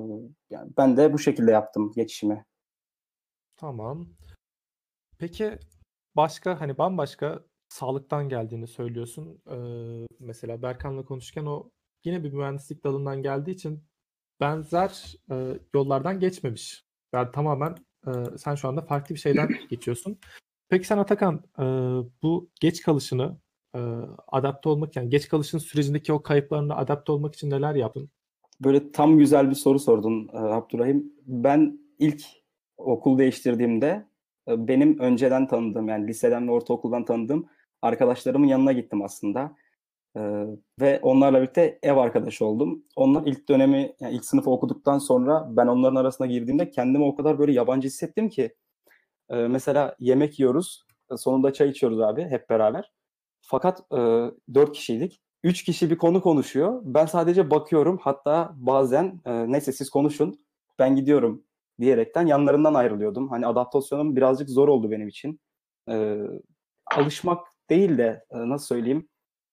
yani 0.50 0.72
ben 0.76 0.96
de 0.96 1.12
bu 1.12 1.18
şekilde 1.18 1.50
yaptım 1.50 1.92
geçişimi. 1.96 2.44
Tamam. 3.56 4.06
Peki 5.18 5.58
başka 6.16 6.60
hani 6.60 6.78
bambaşka 6.78 7.44
sağlıktan 7.68 8.28
geldiğini 8.28 8.66
söylüyorsun. 8.66 9.42
Ee, 9.50 10.06
mesela 10.18 10.62
Berkan'la 10.62 11.04
konuşurken 11.04 11.46
o 11.46 11.70
yine 12.04 12.24
bir 12.24 12.32
mühendislik 12.32 12.84
dalından 12.84 13.22
geldiği 13.22 13.50
için 13.50 13.84
benzer 14.40 15.14
e, 15.30 15.58
yollardan 15.74 16.20
geçmemiş. 16.20 16.84
Yani 17.14 17.28
tamamen 17.32 17.76
e, 18.06 18.10
sen 18.38 18.54
şu 18.54 18.68
anda 18.68 18.82
farklı 18.82 19.14
bir 19.14 19.20
şeyden 19.20 19.48
geçiyorsun. 19.70 20.18
Peki 20.68 20.86
sen 20.86 20.98
Atakan 20.98 21.44
e, 21.58 21.64
bu 22.22 22.50
geç 22.60 22.82
kalışını 22.82 23.36
e, 23.74 23.78
adapte 24.28 24.68
olmak 24.68 24.96
yani 24.96 25.08
geç 25.08 25.28
kalışın 25.28 25.58
sürecindeki 25.58 26.12
o 26.12 26.22
kayıplarına 26.22 26.76
adapte 26.76 27.12
olmak 27.12 27.34
için 27.34 27.50
neler 27.50 27.74
yaptın? 27.74 28.10
Böyle 28.60 28.92
tam 28.92 29.18
güzel 29.18 29.50
bir 29.50 29.54
soru 29.54 29.78
sordun 29.78 30.28
e, 30.32 30.36
Abdurrahim. 30.36 31.12
Ben 31.26 31.78
ilk 31.98 32.22
okul 32.76 33.18
değiştirdiğimde 33.18 34.06
e, 34.48 34.68
benim 34.68 34.98
önceden 34.98 35.48
tanıdığım 35.48 35.88
yani 35.88 36.06
liseden 36.06 36.48
ve 36.48 36.52
ortaokuldan 36.52 37.04
tanıdığım 37.04 37.46
arkadaşlarımın 37.82 38.46
yanına 38.46 38.72
gittim 38.72 39.02
aslında. 39.02 39.56
E, 40.16 40.20
ve 40.80 41.00
onlarla 41.02 41.38
birlikte 41.42 41.78
ev 41.82 41.96
arkadaşı 41.96 42.44
oldum. 42.44 42.84
Onlar 42.96 43.22
ilk 43.26 43.48
dönemi 43.48 43.94
yani 44.00 44.14
ilk 44.14 44.24
sınıfı 44.24 44.50
okuduktan 44.50 44.98
sonra 44.98 45.48
ben 45.50 45.66
onların 45.66 45.96
arasına 45.96 46.26
girdiğimde 46.26 46.70
kendimi 46.70 47.04
o 47.04 47.16
kadar 47.16 47.38
böyle 47.38 47.52
yabancı 47.52 47.88
hissettim 47.88 48.28
ki 48.28 48.54
e, 49.30 49.36
mesela 49.36 49.96
yemek 49.98 50.38
yiyoruz. 50.40 50.84
e, 51.12 51.16
Sonunda 51.16 51.52
çay 51.52 51.68
içiyoruz 51.68 52.00
abi 52.00 52.24
hep 52.24 52.50
beraber. 52.50 52.92
Fakat 53.40 53.82
e, 54.56 54.72
kişiydik. 54.72 55.20
Üç 55.44 55.64
kişi 55.64 55.90
bir 55.90 55.98
konu 55.98 56.22
konuşuyor. 56.22 56.80
Ben 56.84 57.06
sadece 57.06 57.50
bakıyorum. 57.50 57.98
Hatta 58.02 58.52
bazen 58.56 59.20
e, 59.24 59.52
neyse 59.52 59.72
siz 59.72 59.90
konuşun. 59.90 60.38
Ben 60.78 60.96
gidiyorum 60.96 61.44
diyerekten 61.80 62.26
yanlarından 62.26 62.74
ayrılıyordum. 62.74 63.28
Hani 63.28 63.46
adaptasyonum 63.46 64.16
birazcık 64.16 64.50
zor 64.50 64.68
oldu 64.68 64.90
benim 64.90 65.08
için. 65.08 65.40
E, 65.90 66.16
alışmak 66.96 67.46
değil 67.70 67.98
de 67.98 68.24
e, 68.30 68.48
nasıl 68.48 68.66
söyleyeyim? 68.66 69.08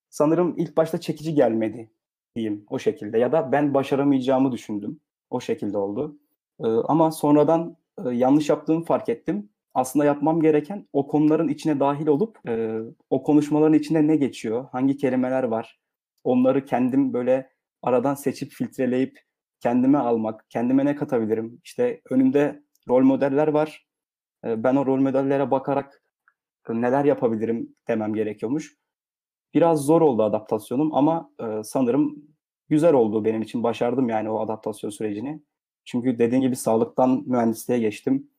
Sanırım 0.10 0.56
ilk 0.58 0.78
başta 0.78 0.98
çekici 1.00 1.34
gelmedi 1.36 1.92
diyeyim 2.36 2.66
o 2.70 2.80
şekilde. 2.80 3.20
Ya 3.20 3.32
da 3.32 3.52
ben 3.52 3.74
başaramayacağımı 3.74 4.52
düşündüm. 4.52 5.00
O 5.30 5.40
şekilde 5.40 5.78
oldu. 5.78 6.20
E, 6.60 6.68
ama 6.68 7.12
sonradan 7.12 7.78
e, 8.06 8.10
yanlış 8.10 8.50
yaptığımı 8.50 8.84
fark 8.86 9.10
ettim. 9.10 9.50
Aslında 9.74 10.06
yapmam 10.06 10.42
gereken 10.42 10.88
o 10.94 11.08
konuların 11.08 11.48
içine 11.48 11.80
dahil 11.80 12.08
olup 12.08 12.40
e, 12.48 12.80
o 13.10 13.24
konuşmaların 13.24 13.74
içinde 13.74 14.08
ne 14.08 14.16
geçiyor, 14.16 14.68
hangi 14.72 14.98
kelimeler 14.98 15.44
var, 15.44 15.80
onları 16.24 16.66
kendim 16.66 17.14
böyle 17.14 17.50
aradan 17.82 18.16
seçip 18.16 18.52
filtreleyip 18.52 19.20
kendime 19.60 19.98
almak, 19.98 20.46
kendime 20.50 20.86
ne 20.86 20.96
katabilirim? 20.96 21.62
İşte 21.64 22.02
önümde 22.10 22.64
rol 22.90 23.04
modeller 23.04 23.48
var. 23.48 23.88
E, 24.46 24.64
Ben 24.64 24.76
o 24.76 24.86
rol 24.86 25.00
modellere 25.00 25.52
bakarak 25.52 26.04
neler 26.70 27.06
yapabilirim 27.06 27.76
demem 27.88 28.14
gerekiyormuş. 28.14 28.76
Biraz 29.54 29.86
zor 29.86 30.02
oldu 30.02 30.24
adaptasyonum 30.24 30.96
ama 30.96 31.32
e, 31.40 31.64
sanırım 31.64 32.16
güzel 32.70 32.94
oldu 32.94 33.26
benim 33.26 33.42
için. 33.42 33.64
Başardım 33.64 34.10
yani 34.10 34.30
o 34.30 34.40
adaptasyon 34.40 34.90
sürecini. 34.90 35.42
Çünkü 35.86 36.20
dediğim 36.20 36.42
gibi 36.42 36.56
sağlıktan 36.56 37.24
mühendisliğe 37.26 37.80
geçtim. 37.80 38.30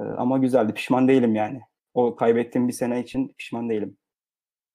E, 0.00 0.02
Ama 0.02 0.38
güzeldi. 0.38 0.74
Pişman 0.74 1.08
değilim 1.08 1.34
yani. 1.34 1.60
O 1.94 2.16
kaybettiğim 2.16 2.68
bir 2.68 2.72
sene 2.72 3.00
için 3.00 3.34
pişman 3.38 3.70
değilim. 3.70 3.96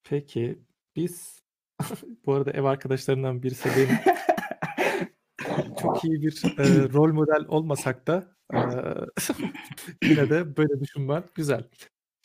Peki 0.04 0.60
biz 0.96 1.44
bu 2.26 2.34
arada 2.34 2.52
ev 2.52 2.64
arkadaşlarından 2.64 3.44
birisi 3.44 3.70
benim 3.78 4.16
çok 5.82 6.04
iyi 6.06 6.22
bir 6.22 6.44
e, 6.58 6.94
rol 6.94 7.14
model 7.14 7.46
olmasak 7.48 8.08
da 8.08 8.36
e, 8.54 8.60
yine 10.10 10.30
de 10.30 10.58
böyle 10.58 10.80
düşünmen 10.80 11.24
güzel. 11.36 11.64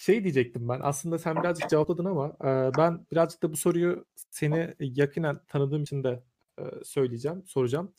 Şey 0.01 0.25
diyecektim 0.25 0.69
ben 0.69 0.81
aslında 0.83 1.19
sen 1.19 1.37
birazcık 1.37 1.71
cevapladın 1.71 2.05
ama 2.05 2.27
e, 2.29 2.71
ben 2.79 3.07
birazcık 3.13 3.43
da 3.43 3.53
bu 3.53 3.57
soruyu 3.57 4.05
seni 4.31 4.75
yakinen 4.81 5.41
tanıdığım 5.49 5.83
için 5.83 6.05
de 6.05 6.23
e, 6.59 6.63
söyleyeceğim, 6.85 7.43
soracağım. 7.47 7.93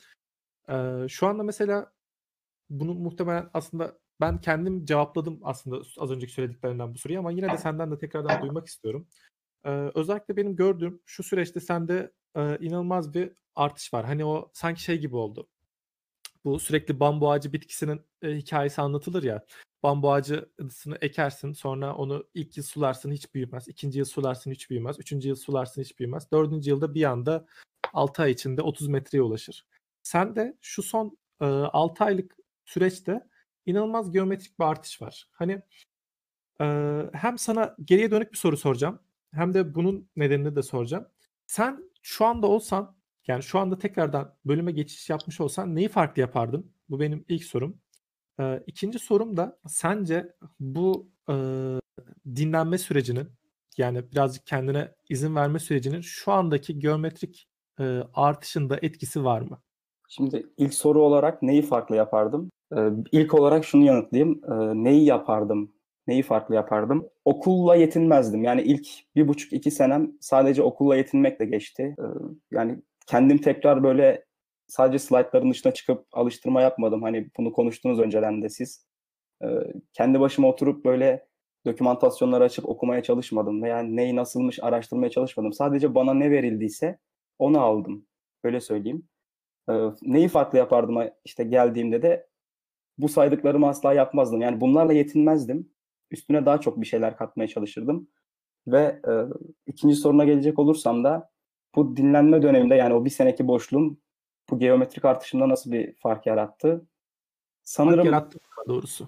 E, 0.70 1.08
şu 1.10 1.28
anda 1.28 1.44
mesela 1.44 1.92
bunu 2.70 2.94
muhtemelen 2.94 3.50
aslında 3.54 3.98
ben 4.22 4.42
kendim 4.42 4.86
cevapladım 4.86 5.40
aslında 5.44 5.82
az 5.98 6.12
önceki 6.12 6.34
söylediklerinden 6.34 6.94
bu 6.94 6.98
soruyu 6.98 7.20
ama 7.20 7.32
yine 7.32 7.50
de 7.52 7.58
senden 7.58 7.92
de 7.92 7.98
tekrardan 7.98 8.42
duymak 8.42 8.68
istiyorum. 8.68 9.08
Ee, 9.66 9.70
özellikle 9.96 10.38
benim 10.38 10.56
gördüğüm 10.56 11.02
şu 11.06 11.24
süreçte 11.24 11.60
sende 11.60 12.12
e, 12.36 12.58
inanılmaz 12.58 13.14
bir 13.14 13.32
artış 13.56 13.94
var. 13.94 14.06
Hani 14.06 14.26
o 14.26 14.50
sanki 14.54 14.84
şey 14.84 15.00
gibi 15.00 15.16
oldu. 15.16 15.48
Bu 16.46 16.60
sürekli 16.60 17.00
bambu 17.00 17.32
ağacı 17.32 17.54
bitkisinin 17.54 18.02
e, 18.22 18.30
hikayesi 18.30 18.82
anlatılır 18.82 19.24
ya. 19.24 19.46
Bambu 19.84 20.12
ağacısını 20.12 20.98
ekersin 21.02 21.54
sonra 21.54 21.96
onu 21.96 22.28
ilk 22.34 22.58
yıl 22.58 22.64
sularsın 22.64 23.12
hiç 23.12 23.34
büyümez. 23.34 23.68
ikinci 23.68 24.00
yıl 24.00 24.06
sularsın 24.06 24.52
hiç 24.52 24.70
büyümez. 24.70 25.00
Üçüncü 25.00 25.28
yıl 25.28 25.36
sularsın 25.36 25.82
hiç 25.82 26.00
büyümez. 26.00 26.32
Dördüncü 26.32 26.70
yılda 26.70 26.94
bir 26.94 27.04
anda 27.04 27.46
6 27.94 28.22
ay 28.22 28.32
içinde 28.32 28.62
30 28.62 28.88
metreye 28.88 29.22
ulaşır. 29.22 29.66
Sen 30.04 30.36
de 30.36 30.58
şu 30.62 30.84
son 30.84 31.18
e, 31.42 31.46
6 31.46 32.04
aylık 32.04 32.36
süreçte 32.66 33.28
inanılmaz 33.66 34.12
geometrik 34.12 34.60
bir 34.60 34.66
artış 34.66 35.02
var. 35.02 35.28
Hani 35.32 35.62
e, 36.62 36.66
hem 37.14 37.38
sana 37.38 37.76
geriye 37.86 38.12
dönük 38.12 38.32
bir 38.32 38.38
soru 38.38 38.58
soracağım 38.58 39.00
hem 39.34 39.54
de 39.54 39.76
bunun 39.76 40.10
nedenini 40.16 40.56
de 40.56 40.64
soracağım. 40.64 41.08
Sen 41.48 41.92
şu 42.02 42.26
anda 42.26 42.48
olsan 42.48 42.96
yani 43.28 43.44
şu 43.44 43.60
anda 43.60 43.78
tekrardan 43.78 44.36
bölüme 44.46 44.72
geçiş 44.72 45.10
yapmış 45.10 45.42
olsan 45.42 45.76
neyi 45.76 45.90
farklı 45.90 46.22
yapardın? 46.22 46.74
Bu 46.90 47.00
benim 47.00 47.26
ilk 47.28 47.44
sorum. 47.44 47.82
Ee, 48.42 48.64
ikinci 48.68 49.00
sorum 49.00 49.38
da 49.38 49.60
sence 49.68 50.34
bu 50.60 51.10
e, 51.30 51.36
dinlenme 52.36 52.78
sürecinin 52.78 53.28
yani 53.78 54.12
birazcık 54.12 54.48
kendine 54.48 54.92
izin 55.10 55.36
verme 55.36 55.60
sürecinin 55.60 56.02
şu 56.02 56.32
andaki 56.32 56.80
geometrik 56.80 57.48
e, 57.80 57.84
artışında 58.14 58.80
etkisi 58.82 59.24
var 59.24 59.42
mı? 59.42 59.62
Şimdi 60.10 60.46
ilk 60.58 60.74
soru 60.74 61.02
olarak 61.02 61.42
neyi 61.42 61.62
farklı 61.62 61.96
yapardım? 61.96 62.52
Ee, 62.78 62.90
ilk 63.12 63.34
olarak 63.34 63.66
şunu 63.66 63.86
yanıtlayayım. 63.86 64.42
Ee, 64.46 64.84
neyi 64.84 65.06
yapardım? 65.06 65.72
Neyi 66.08 66.24
farklı 66.24 66.56
yapardım? 66.56 67.10
Okulla 67.26 67.76
yetinmezdim. 67.76 68.44
Yani 68.44 68.62
ilk 68.62 68.88
bir 69.16 69.28
buçuk 69.28 69.54
iki 69.54 69.72
senem 69.72 70.12
sadece 70.20 70.64
okulla 70.64 70.96
yetinmekle 70.96 71.46
geçti. 71.46 71.96
Ee, 72.00 72.04
yani 72.52 72.82
kendim 73.08 73.38
tekrar 73.38 73.84
böyle 73.84 74.26
sadece 74.72 75.00
slaytların 75.00 75.52
dışına 75.52 75.74
çıkıp 75.74 76.06
alıştırma 76.12 76.62
yapmadım. 76.62 77.04
Hani 77.04 77.30
bunu 77.38 77.54
konuştunuz 77.54 78.00
önceden 78.00 78.42
de 78.42 78.50
siz. 78.50 78.88
Ee, 79.44 79.48
kendi 79.94 80.20
başıma 80.20 80.48
oturup 80.48 80.86
böyle 80.86 81.28
dokümantasyonları 81.66 82.44
açıp 82.44 82.70
okumaya 82.70 83.04
çalışmadım. 83.04 83.64
Veya 83.64 83.80
neyi 83.80 84.16
nasılmış 84.16 84.60
araştırmaya 84.64 85.10
çalışmadım. 85.10 85.54
Sadece 85.54 85.96
bana 85.96 86.14
ne 86.14 86.32
verildiyse 86.32 87.00
onu 87.40 87.60
aldım. 87.62 88.06
Böyle 88.44 88.62
söyleyeyim. 88.62 89.08
Ee, 89.70 89.74
neyi 90.02 90.28
farklı 90.28 90.58
yapardım 90.58 90.98
işte 91.26 91.44
geldiğimde 91.44 92.02
de 92.02 92.28
bu 92.98 93.10
saydıklarımı 93.10 93.68
asla 93.68 93.94
yapmazdım. 93.94 94.42
Yani 94.42 94.62
bunlarla 94.62 94.94
yetinmezdim. 94.94 95.70
Üstüne 96.12 96.46
daha 96.46 96.62
çok 96.62 96.82
bir 96.82 96.86
şeyler 96.86 97.18
katmaya 97.18 97.48
çalışırdım. 97.48 98.08
Ve 98.68 99.02
e, 99.08 99.12
ikinci 99.68 99.96
soruna 99.96 100.26
gelecek 100.26 100.60
olursam 100.60 101.04
da 101.04 101.30
bu 101.76 101.98
dinlenme 101.98 102.42
döneminde 102.42 102.76
yani 102.76 102.94
o 102.94 103.06
bir 103.06 103.10
seneki 103.10 103.48
boşluğum 103.48 104.02
bu 104.52 104.60
geometrik 104.60 105.06
artışımda 105.06 105.50
nasıl 105.50 105.72
bir 105.72 105.96
fark 105.96 106.26
yarattı? 106.26 106.86
Sanırım 107.64 107.98
Fark 107.98 108.06
yarattı 108.06 108.40
doğrusu. 108.68 109.08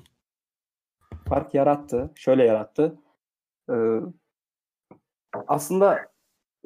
fark 1.29 1.53
yarattı. 1.53 2.11
Şöyle 2.15 2.43
yarattı. 2.43 2.97
Ee, 3.69 3.99
aslında 5.47 6.11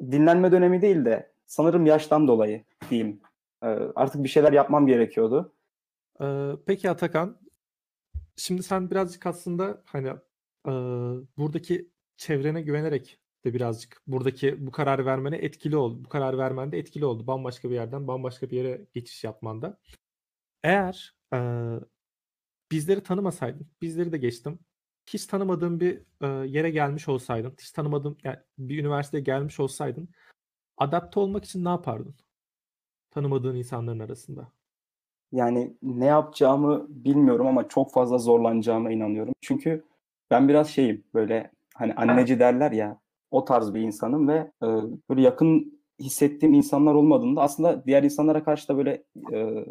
dinlenme 0.00 0.52
dönemi 0.52 0.82
değil 0.82 1.04
de 1.04 1.32
sanırım 1.46 1.86
yaştan 1.86 2.28
dolayı 2.28 2.64
diyeyim. 2.90 3.20
Ee, 3.62 3.66
artık 3.96 4.24
bir 4.24 4.28
şeyler 4.28 4.52
yapmam 4.52 4.86
gerekiyordu. 4.86 5.52
Ee, 6.20 6.52
peki 6.66 6.90
Atakan, 6.90 7.40
şimdi 8.36 8.62
sen 8.62 8.90
birazcık 8.90 9.26
aslında 9.26 9.82
hani 9.84 10.08
e, 10.66 10.72
buradaki 11.36 11.88
çevrene 12.16 12.62
güvenerek 12.62 13.18
de 13.48 13.54
birazcık 13.54 14.02
buradaki 14.06 14.66
bu 14.66 14.70
kararı 14.70 15.06
vermene 15.06 15.36
etkili 15.36 15.76
oldu. 15.76 16.04
Bu 16.04 16.08
karar 16.08 16.38
vermende 16.38 16.78
etkili 16.78 17.04
oldu. 17.04 17.26
Bambaşka 17.26 17.70
bir 17.70 17.74
yerden 17.74 18.08
bambaşka 18.08 18.50
bir 18.50 18.56
yere 18.56 18.86
geçiş 18.94 19.24
yapmanda. 19.24 19.78
Eğer 20.62 21.16
e, 21.34 21.38
bizleri 22.72 23.02
tanımasaydın, 23.02 23.66
bizleri 23.82 24.12
de 24.12 24.18
geçtim. 24.18 24.58
Hiç 25.06 25.26
tanımadığın 25.26 25.80
bir 25.80 26.02
e, 26.20 26.26
yere 26.48 26.70
gelmiş 26.70 27.08
olsaydın, 27.08 27.54
hiç 27.60 27.70
tanımadığın 27.70 28.18
yani 28.24 28.36
bir 28.58 28.78
üniversiteye 28.78 29.22
gelmiş 29.22 29.60
olsaydın, 29.60 30.08
adapte 30.76 31.20
olmak 31.20 31.44
için 31.44 31.64
ne 31.64 31.68
yapardın? 31.68 32.14
Tanımadığın 33.10 33.56
insanların 33.56 33.98
arasında. 33.98 34.52
Yani 35.32 35.76
ne 35.82 36.06
yapacağımı 36.06 36.86
bilmiyorum 36.88 37.46
ama 37.46 37.68
çok 37.68 37.92
fazla 37.92 38.18
zorlanacağıma 38.18 38.90
inanıyorum. 38.90 39.34
Çünkü 39.40 39.84
ben 40.30 40.48
biraz 40.48 40.68
şeyim 40.68 41.04
böyle 41.14 41.52
hani 41.74 41.94
anneci 41.94 42.40
derler 42.40 42.72
ya 42.72 43.00
o 43.30 43.44
tarz 43.44 43.74
bir 43.74 43.80
insanım 43.80 44.28
ve 44.28 44.52
e, 44.62 44.66
böyle 45.10 45.22
yakın 45.22 45.80
hissettiğim 46.00 46.54
insanlar 46.54 46.94
olmadığında 46.94 47.42
aslında 47.42 47.86
diğer 47.86 48.02
insanlara 48.02 48.44
karşı 48.44 48.68
da 48.68 48.76
böyle 48.76 49.04
e, 49.32 49.66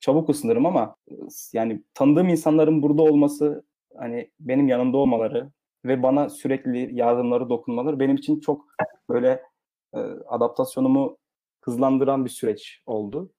çabuk 0.00 0.28
ısınırım 0.30 0.66
ama 0.66 0.96
e, 1.10 1.14
yani 1.52 1.82
tanıdığım 1.94 2.28
insanların 2.28 2.82
burada 2.82 3.02
olması 3.02 3.64
hani 3.96 4.30
benim 4.40 4.68
yanımda 4.68 4.96
olmaları 4.96 5.50
ve 5.84 6.02
bana 6.02 6.28
sürekli 6.28 6.94
yardımları 6.94 7.48
dokunmaları 7.48 8.00
benim 8.00 8.16
için 8.16 8.40
çok 8.40 8.66
böyle 9.08 9.42
e, 9.94 9.98
adaptasyonumu 10.26 11.18
hızlandıran 11.60 12.24
bir 12.24 12.30
süreç 12.30 12.82
oldu. 12.86 13.32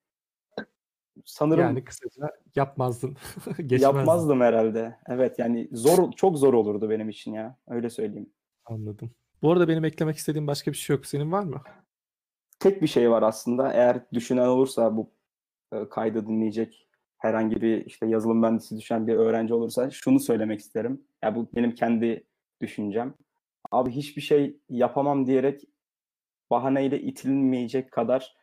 Sanırım 1.25 1.63
Yani 1.63 1.83
kısaca 1.83 2.29
yapmazdın. 2.55 3.17
Yapmazdım 3.69 4.41
herhalde. 4.41 4.97
Evet 5.07 5.39
yani 5.39 5.69
zor 5.71 6.11
çok 6.11 6.37
zor 6.37 6.53
olurdu 6.53 6.89
benim 6.89 7.09
için 7.09 7.33
ya. 7.33 7.57
Öyle 7.67 7.89
söyleyeyim. 7.89 8.29
Anladım. 8.65 9.11
Bu 9.41 9.51
arada 9.51 9.67
benim 9.67 9.85
eklemek 9.85 10.17
istediğim 10.17 10.47
başka 10.47 10.71
bir 10.71 10.77
şey 10.77 10.95
yok. 10.95 11.05
Senin 11.05 11.31
var 11.31 11.43
mı? 11.43 11.61
Tek 12.59 12.81
bir 12.81 12.87
şey 12.87 13.11
var 13.11 13.23
aslında. 13.23 13.73
Eğer 13.73 14.01
düşünen 14.13 14.47
olursa 14.47 14.97
bu 14.97 15.11
e, 15.73 15.89
kaydı 15.89 16.27
dinleyecek 16.27 16.87
herhangi 17.17 17.61
bir 17.61 17.85
işte 17.85 18.07
yazılım 18.07 18.39
mühendisi 18.39 18.77
düşen 18.77 19.07
bir 19.07 19.15
öğrenci 19.15 19.53
olursa 19.53 19.89
şunu 19.91 20.19
söylemek 20.19 20.59
isterim. 20.59 21.03
Ya 21.23 21.35
bu 21.35 21.47
benim 21.55 21.75
kendi 21.75 22.23
düşüncem. 22.61 23.13
Abi 23.71 23.91
hiçbir 23.91 24.21
şey 24.21 24.59
yapamam 24.69 25.25
diyerek 25.27 25.63
bahaneyle 26.51 27.01
itilmeyecek 27.01 27.91
kadar 27.91 28.35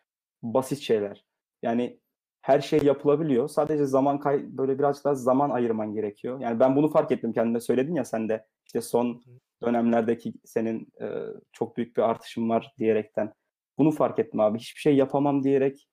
basit 0.43 0.79
şeyler. 0.79 1.25
Yani 1.63 2.01
her 2.43 2.61
şey 2.61 2.83
yapılabiliyor. 2.83 3.49
Sadece 3.49 3.87
zaman 3.87 4.21
kay 4.21 4.45
böyle 4.59 4.79
birazcık 4.79 5.05
daha 5.05 5.15
zaman 5.15 5.51
ayırman 5.51 5.95
gerekiyor. 5.95 6.41
Yani 6.41 6.61
ben 6.61 6.77
bunu 6.77 6.89
fark 6.89 7.13
ettim 7.13 7.33
kendine 7.33 7.61
söyledin 7.61 7.95
ya 7.95 8.05
sen 8.05 8.29
de 8.29 8.47
işte 8.67 8.81
son 8.81 9.23
dönemlerdeki 9.62 10.33
senin 10.44 10.92
e, 11.01 11.07
çok 11.53 11.77
büyük 11.77 11.97
bir 11.97 12.03
artışın 12.03 12.49
var 12.49 12.75
diyerekten. 12.79 13.33
Bunu 13.79 13.90
fark 13.90 14.18
ettim 14.18 14.40
abi. 14.40 14.59
Hiçbir 14.59 14.81
şey 14.81 14.97
yapamam 14.97 15.42
diyerek 15.44 15.88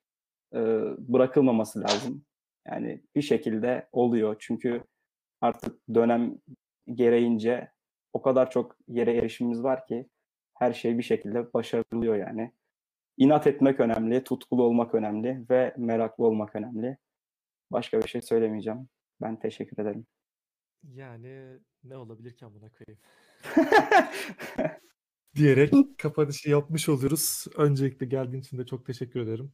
e, 0.53 0.59
bırakılmaması 0.99 1.79
lazım. 1.81 2.25
Yani 2.67 3.03
bir 3.15 3.21
şekilde 3.21 3.89
oluyor. 3.91 4.35
Çünkü 4.39 4.83
artık 5.41 5.79
dönem 5.93 6.37
gereğince 6.93 7.71
o 8.13 8.21
kadar 8.21 8.51
çok 8.51 8.75
yere 8.87 9.17
erişimimiz 9.17 9.63
var 9.63 9.85
ki 9.87 10.09
her 10.53 10.73
şey 10.73 10.97
bir 10.97 11.03
şekilde 11.03 11.53
başarılıyor 11.53 12.15
yani. 12.15 12.51
İnat 13.17 13.47
etmek 13.47 13.79
önemli, 13.79 14.23
tutkulu 14.23 14.63
olmak 14.63 14.95
önemli 14.95 15.45
ve 15.49 15.73
meraklı 15.77 16.25
olmak 16.25 16.55
önemli. 16.55 16.97
Başka 17.71 18.01
bir 18.01 18.07
şey 18.07 18.21
söylemeyeceğim. 18.21 18.89
Ben 19.21 19.39
teşekkür 19.39 19.83
ederim. 19.83 20.07
Yani 20.93 21.59
ne 21.83 21.97
olabilir 21.97 22.35
ki 22.35 22.45
amına 22.45 22.69
koyayım? 22.69 22.99
Diyerek 25.35 25.73
kapanışı 25.97 26.49
yapmış 26.49 26.89
oluyoruz. 26.89 27.45
Öncelikle 27.55 28.05
geldiğin 28.05 28.41
için 28.41 28.57
de 28.57 28.65
çok 28.65 28.85
teşekkür 28.85 29.19
ederim. 29.19 29.51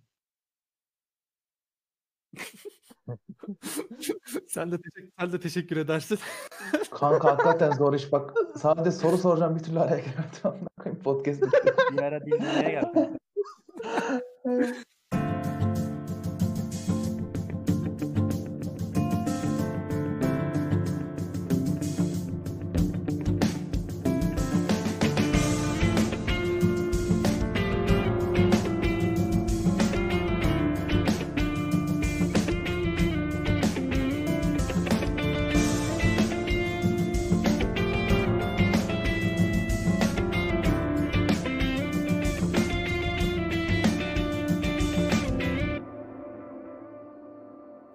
sen 4.47 4.71
de 4.71 4.81
teşekkür, 4.81 5.11
sen 5.19 5.31
de 5.31 5.39
teşekkür 5.39 5.77
edersin. 5.77 6.19
Kanka 6.91 7.31
hakikaten 7.31 7.71
zor 7.71 7.93
iş 7.93 8.11
bak. 8.11 8.33
Sadece 8.57 8.91
soru 8.91 9.17
soracağım 9.17 9.55
bir 9.55 9.63
türlü 9.63 9.79
araya 9.79 10.03
koyayım, 10.77 11.03
Podcast 11.03 11.41
bitti. 11.41 11.73
Bir 11.91 12.01
ara 12.01 12.25
dinlemeye 12.25 12.71
geldim. 12.71 13.17